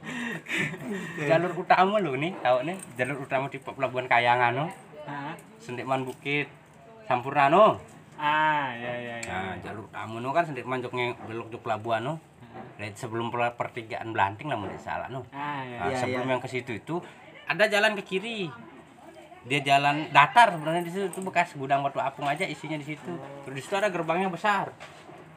jalur 1.18 1.52
utama 1.56 1.96
loh 1.98 2.14
nih 2.14 2.36
tahu 2.38 2.62
nih 2.62 2.76
jalur 2.94 3.18
utama 3.18 3.48
di 3.48 3.58
pelabuhan 3.58 4.04
Kayangan 4.04 4.52
no 4.52 4.66
Hah? 5.04 5.32
Sendiman 5.56 6.04
Bukit 6.04 6.46
Sampurna 7.02 7.48
no 7.48 7.80
Ah, 8.14 8.70
ya 8.72 8.92
ya 8.94 9.16
ya. 9.18 9.32
Nah, 9.32 9.54
jalur 9.58 9.88
utama 9.88 10.20
no 10.20 10.30
kan 10.30 10.44
Sendiman 10.44 10.78
Joknya 10.78 11.16
belok 11.24 11.48
ke 11.48 11.58
pelabuhan 11.58 12.04
no 12.04 12.14
Dari 12.76 12.92
sebelum 12.92 13.28
per- 13.28 13.56
pertigaan 13.56 14.12
Belanting 14.12 14.46
lah 14.46 14.60
mulai 14.60 14.78
salah 14.78 15.08
no 15.08 15.24
Ah, 15.30 15.64
ya. 15.64 15.78
Nah, 15.78 15.88
Iya, 15.88 15.96
sebelum 15.98 16.26
iya. 16.26 16.32
yang 16.36 16.42
ke 16.44 16.48
situ 16.48 16.70
itu 16.74 17.00
ada 17.44 17.64
jalan 17.66 17.96
ke 17.96 18.04
kiri 18.06 18.52
dia 19.44 19.60
jalan 19.60 20.08
datar 20.08 20.56
sebenarnya 20.56 20.82
di 20.88 20.90
situ 20.92 21.04
itu 21.12 21.20
bekas 21.20 21.52
gudang 21.52 21.84
batu 21.84 22.00
apung 22.00 22.24
aja 22.24 22.48
isinya 22.48 22.80
di 22.80 22.86
situ. 22.88 23.12
Terus 23.44 23.54
di 23.54 23.62
situ 23.62 23.76
ada 23.76 23.92
gerbangnya 23.92 24.32
besar. 24.32 24.72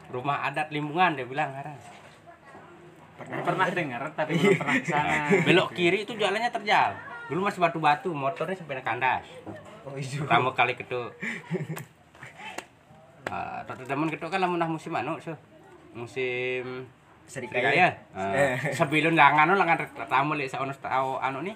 Rumah 0.07 0.47
adat 0.47 0.71
limbungan 0.71 1.19
dia 1.19 1.27
bilang 1.27 1.51
sekarang 1.51 1.75
pernah 3.17 3.41
Pernah 3.43 3.67
dengar 3.73 4.01
tapi 4.13 4.37
belum 4.37 4.61
pernah 4.61 4.75
ke 4.77 4.87
sana. 4.87 5.15
belok 5.43 5.69
kiri 5.75 6.07
itu 6.07 6.13
jalannya 6.15 6.47
terjal. 6.53 6.95
Dulu 7.27 7.39
masih 7.43 7.59
batu-batu 7.59 8.09
motornya 8.15 8.55
sampai 8.55 8.79
kandas. 8.79 9.27
Oh 9.83 9.99
iya. 9.99 10.23
Pertama 10.23 10.55
kali 10.55 10.73
ketuk. 10.75 11.11
Ah, 13.27 13.59
uh, 13.59 13.83
teman 13.83 14.07
ketuk 14.07 14.31
kan 14.31 14.39
lamun 14.39 14.55
nah 14.55 14.71
musim 14.71 14.95
anu 14.95 15.19
so. 15.19 15.35
musim 15.91 16.87
Serikaya 17.27 17.75
Serikaya. 17.75 17.87
Uh, 18.15 18.55
sebelum 18.71 19.19
langan 19.19 19.51
langan 19.51 19.83
tamu 20.07 20.39
lek 20.39 20.47
saono 20.47 20.71
tau 20.79 21.19
anu 21.19 21.43
nih. 21.43 21.51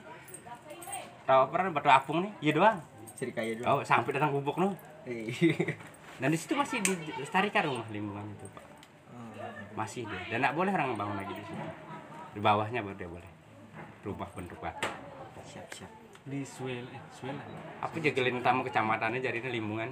Tahu 1.32 1.48
apa 1.48 1.72
batu 1.72 1.88
apung 1.88 2.20
nih? 2.28 2.32
Iya 2.44 2.52
doang. 2.60 2.78
Serikaya 3.16 3.56
dulu 3.56 3.64
Oh, 3.64 3.80
sampai 3.88 4.12
datang 4.12 4.36
gubuk 4.36 4.60
no. 4.60 4.76
Iya. 5.08 5.80
Dan 6.20 6.28
di 6.28 6.36
situ 6.36 6.60
masih 6.60 6.84
dilestarikan 6.84 7.72
rumah 7.72 7.88
lingkungan 7.88 8.28
itu, 8.36 8.44
Pak. 8.52 8.66
Masih 9.72 10.04
dia. 10.04 10.20
Dan 10.28 10.44
nggak 10.44 10.56
boleh 10.60 10.76
orang 10.76 10.92
bangun 11.00 11.16
lagi 11.16 11.32
di 11.32 11.44
situ. 11.48 11.64
Di 12.36 12.40
bawahnya 12.44 12.84
baru 12.84 13.00
dia 13.00 13.08
boleh. 13.08 13.32
Rumah 14.04 14.28
bentuk 14.36 14.60
batu. 14.60 14.92
siap 15.48 15.66
siap 15.72 15.90
Di 16.28 16.44
Swel, 16.44 16.84
eh 16.92 17.02
Swel. 17.16 17.34
Apa 17.80 17.96
jegelin 17.96 18.44
tamu 18.44 18.68
kecamatannya 18.68 19.24
jadinya 19.24 19.48
limbungan. 19.56 19.90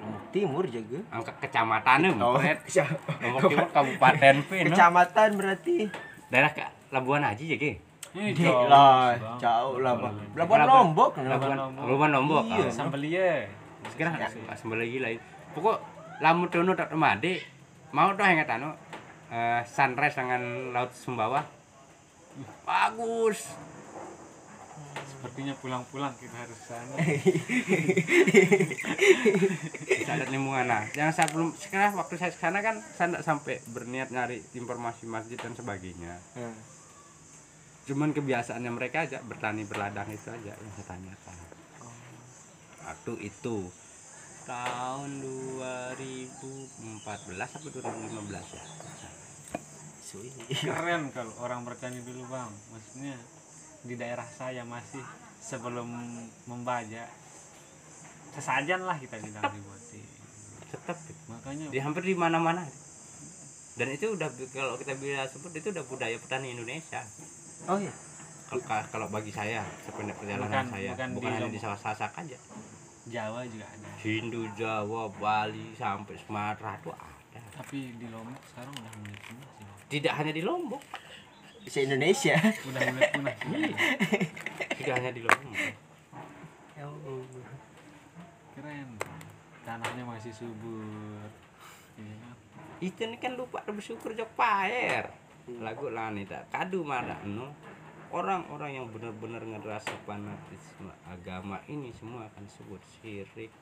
Lombok 0.00 0.24
Timur 0.32 0.64
jaga 0.64 1.00
Angka 1.12 1.32
kecamatannya, 1.44 2.16
oh 2.24 2.40
Lombok 3.20 3.52
Timur 3.52 3.68
Kabupaten 3.68 4.34
P, 4.48 4.50
kecamatan 4.72 5.28
berarti 5.36 5.92
Daerah 6.32 6.56
ke 6.56 6.64
Labuan 6.88 7.20
Haji 7.20 7.44
ya, 7.52 7.56
Dek 8.10 8.34
jauh, 8.34 8.66
lah 8.66 9.14
jauh 9.38 9.78
lah 9.78 9.94
Bang. 9.94 10.18
Labuan 10.34 10.66
Lombok 10.66 11.10
Labuan 11.22 12.10
Lombok. 12.10 12.10
Lombok. 12.10 12.42
Iya. 12.50 12.66
Ah. 12.66 12.70
Sambelia. 12.74 13.30
sekarang 13.80 14.12
sembel 14.58 14.84
lagi 14.84 14.98
lah 15.00 15.10
pokok 15.56 15.78
lamun 16.20 16.52
dono 16.52 16.76
tak 16.76 16.92
made 16.92 17.40
mau 17.96 18.12
tuh 18.12 18.26
yang 18.28 18.44
anu 18.44 18.70
eh, 19.32 19.64
sunrise 19.64 20.20
dengan 20.20 20.74
laut 20.74 20.92
Sumbawa 20.92 21.40
bagus 22.66 23.56
Sepertinya 25.10 25.52
pulang-pulang 25.60 26.16
kita 26.16 26.32
harus 26.32 26.56
ke 26.56 26.72
sana. 26.72 26.96
ada 30.08 30.24
lingkungan 30.32 30.64
nah 30.64 30.80
yang 30.96 31.12
saya 31.12 31.28
belum 31.28 31.52
sekarang 31.56 31.92
waktu 31.92 32.16
saya 32.16 32.32
ke 32.32 32.40
sana 32.40 32.64
kan 32.64 32.80
saya 32.96 33.12
tidak 33.12 33.24
sampai 33.28 33.60
berniat 33.68 34.08
nyari 34.08 34.40
informasi 34.56 35.04
masjid 35.04 35.36
dan 35.36 35.52
sebagainya 35.52 36.16
Hmm. 36.32 36.79
Cuman 37.90 38.14
kebiasaannya 38.14 38.70
mereka 38.70 39.02
aja 39.02 39.18
bertani 39.26 39.66
berladang 39.66 40.06
itu 40.06 40.30
aja 40.30 40.54
yang 40.54 40.72
saya 40.78 40.86
tanyakan 40.94 41.36
waktu 42.86 43.12
itu 43.26 43.66
tahun 44.50 45.10
2014 45.22 47.06
sampai 47.38 47.70
2015 47.70 48.58
ya. 48.58 48.64
Keren 50.74 51.14
kalau 51.14 51.30
orang 51.38 51.62
bertani 51.62 52.02
dulu 52.02 52.26
bang. 52.26 52.50
Maksudnya 52.74 53.14
di 53.86 53.94
daerah 53.94 54.26
saya 54.26 54.66
masih 54.66 55.06
sebelum 55.38 55.86
membaca 56.50 57.06
sesajen 58.34 58.82
lah 58.82 58.98
kita 58.98 59.22
bilang 59.22 59.54
dibuatin. 59.54 60.06
tetap 60.70 60.94
makanya 61.26 61.66
di 61.66 61.82
hampir 61.82 62.06
di 62.06 62.14
mana-mana 62.14 62.62
dan 63.74 63.90
itu 63.90 64.14
udah 64.14 64.30
kalau 64.54 64.78
kita 64.78 64.94
bisa 64.94 65.26
sebut 65.26 65.50
itu 65.50 65.74
udah 65.74 65.82
budaya 65.90 66.14
petani 66.14 66.54
Indonesia 66.54 67.02
oh 67.66 67.78
iya. 67.78 67.92
Kalau 68.50 68.62
kalau 68.90 69.06
bagi 69.08 69.30
saya 69.30 69.62
sependek 69.80 70.16
perjalanan 70.16 70.48
Bukan- 70.48 70.70
saya 70.70 70.90
bukan 70.92 71.08
bukan, 71.14 71.30
di 71.30 71.34
hanya 71.38 71.48
di 71.48 71.60
sawah 71.60 71.78
sasak 71.78 72.10
aja. 72.14 72.38
Jawa 73.06 73.42
juga 73.44 73.66
ada. 73.66 73.88
Hindu 73.98 74.42
Jawa 74.54 75.10
Bali 75.12 75.74
sampai 75.74 76.14
Sumatera 76.16 76.76
itu 76.76 76.90
ada. 76.90 77.40
Tapi 77.52 77.94
di 77.94 78.06
Lombok 78.08 78.42
sekarang 78.46 78.72
udah 78.72 78.92
mulai 78.96 79.18
punah 79.20 79.48
sih 79.50 79.66
tidak 79.90 80.12
hanya 80.14 80.32
di 80.32 80.42
Lombok. 80.42 80.82
Se 81.66 81.82
Indonesia. 81.82 82.36
Udah 82.66 82.80
mulai 82.88 83.08
punah 83.10 83.34
Iya. 83.36 83.76
tidak 84.78 84.94
hanya 84.96 85.10
di 85.10 85.20
Lombok. 85.20 85.56
Keren. 88.54 88.88
Tanahnya 89.60 90.04
masih 90.04 90.32
subur. 90.32 91.28
Iya. 91.96 92.14
Kan? 92.16 92.34
itu 92.80 92.96
ini 93.04 93.20
kan 93.20 93.36
lupa 93.36 93.60
bersyukur 93.62 94.16
jok 94.16 94.32
paer 94.32 95.04
lagu 95.58 95.90
lah 95.90 96.14
nih 96.14 96.28
tak 96.30 96.46
kadu 96.54 96.86
mana 96.86 97.18
no. 97.26 97.50
Orang-orang 98.10 98.74
yang 98.74 98.86
benar-benar 98.90 99.38
ngerasa 99.38 99.94
fanatisme 100.02 100.90
agama 101.06 101.62
ini 101.70 101.94
semua 101.94 102.26
akan 102.26 102.42
sebut 102.50 102.82
syirik. 102.98 103.54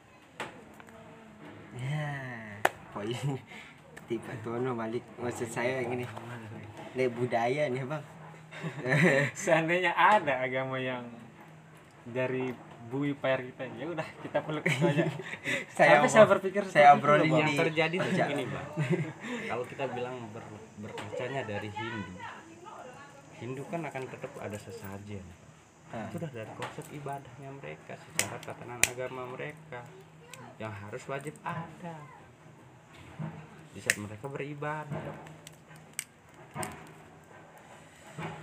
Ya 1.76 2.56
poin 2.92 3.36
tiba 4.08 4.32
tono 4.40 4.72
malik 4.72 5.04
maksud 5.20 5.52
saya 5.52 5.84
yang 5.84 6.00
ini 6.00 6.04
le 6.96 7.12
budaya 7.12 7.68
nih 7.68 7.84
bang. 7.84 8.04
Seandainya 9.44 9.92
ada 9.92 10.48
agama 10.48 10.80
yang 10.80 11.04
dari 12.08 12.48
bui 12.88 13.12
pair 13.12 13.44
kita 13.52 13.68
ya 13.76 13.84
udah 13.84 14.08
kita 14.24 14.38
peluk 14.40 14.64
itu 14.64 14.80
aja. 14.80 15.04
Saya 15.76 16.00
Tapi 16.00 16.08
saya 16.08 16.24
berpikir 16.24 16.62
saya 16.64 16.96
obrolin 16.96 17.28
yang 17.28 17.52
Di- 17.52 17.60
terjadi 17.60 17.96
tuh 18.00 18.12
begini 18.16 18.44
bang. 18.48 18.66
Kalau 19.52 19.64
kita 19.68 19.84
bilang 19.92 20.16
ber, 20.32 20.40
berkacanya 20.78 21.42
dari 21.44 21.70
Hindu. 21.70 22.14
Hindu 23.38 23.62
kan 23.70 23.86
akan 23.86 24.04
tetap 24.10 24.32
ada 24.38 24.58
sesajen. 24.58 25.22
Ah. 25.88 26.04
itu 26.12 26.20
udah 26.20 26.32
dari 26.36 26.52
konsep 26.52 26.84
ibadahnya 26.92 27.48
mereka 27.48 27.96
secara 27.96 28.36
tatanan 28.44 28.82
agama 28.84 29.24
mereka. 29.32 29.80
Yang 30.60 30.74
harus 30.84 31.02
wajib 31.08 31.34
ada. 31.46 31.96
Di 33.72 33.80
saat 33.80 33.96
mereka 33.96 34.28
beribadah. 34.28 35.16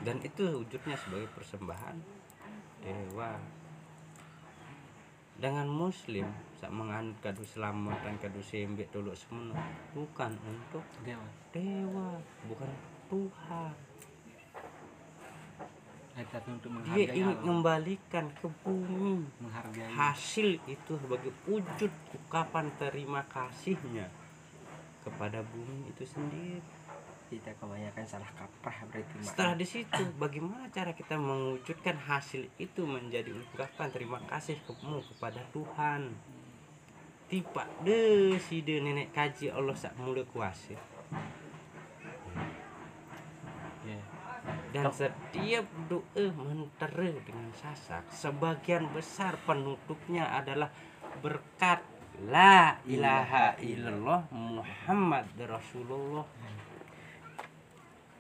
Dan 0.06 0.22
itu 0.24 0.64
wujudnya 0.64 0.96
sebagai 0.96 1.30
persembahan 1.36 1.98
dewa 2.86 3.36
dengan 5.36 5.68
muslim 5.68 6.24
saat 6.56 6.72
menganut 6.72 7.20
kadu 7.20 7.44
selamatan 7.44 8.16
kadu 8.24 8.40
sembek 8.40 8.88
dulu 8.96 9.12
semua 9.12 9.60
bukan 9.92 10.32
untuk 10.48 10.84
Dewa. 11.04 11.28
dewa 11.52 12.10
bukan 12.48 12.72
Tuhan. 13.12 13.74
Untuk 16.48 16.72
dia 16.96 17.12
ingin 17.12 17.36
alam, 17.36 17.44
mengembalikan 17.44 18.32
ke 18.40 18.48
bumi. 18.64 19.28
Menghargai. 19.44 19.92
Hasil 19.92 20.64
itu 20.64 20.96
sebagai 20.96 21.36
wujud 21.44 21.92
ungkapan 21.92 22.72
terima 22.80 23.20
kasihnya 23.28 24.08
kepada 25.04 25.44
bumi 25.44 25.92
itu 25.92 26.08
sendiri 26.08 26.64
kita 27.26 27.52
kebanyakan 27.58 28.06
salah 28.06 28.30
kaprah 28.38 28.86
berarti 28.88 29.18
setelah 29.26 29.58
di 29.58 29.66
situ 29.66 30.04
bagaimana 30.22 30.70
cara 30.70 30.94
kita 30.94 31.18
mewujudkan 31.18 31.98
hasil 31.98 32.46
itu 32.62 32.82
menjadi 32.86 33.34
ungkapan 33.34 33.90
terima 33.90 34.20
kasih 34.30 34.62
kamu 34.64 35.02
kepada 35.16 35.42
Tuhan? 35.50 36.14
Tiba 37.26 37.66
deh 37.82 38.38
si 38.38 38.62
de 38.62 38.78
nenek 38.78 39.10
kaji 39.10 39.50
Allah 39.50 39.74
sak 39.74 39.98
mulia 39.98 40.22
kuasa. 40.30 40.78
Ya. 43.82 44.02
Dan 44.70 44.94
setiap 44.94 45.66
doa 45.90 46.26
mentera 46.38 47.10
dengan 47.26 47.50
sasak 47.58 48.06
sebagian 48.14 48.86
besar 48.94 49.42
penutupnya 49.50 50.30
adalah 50.38 50.70
berkat 51.26 51.82
la 52.30 52.78
ilaha 52.86 53.58
illallah 53.60 54.30
Muhammad 54.32 55.26
Rasulullah 55.36 56.24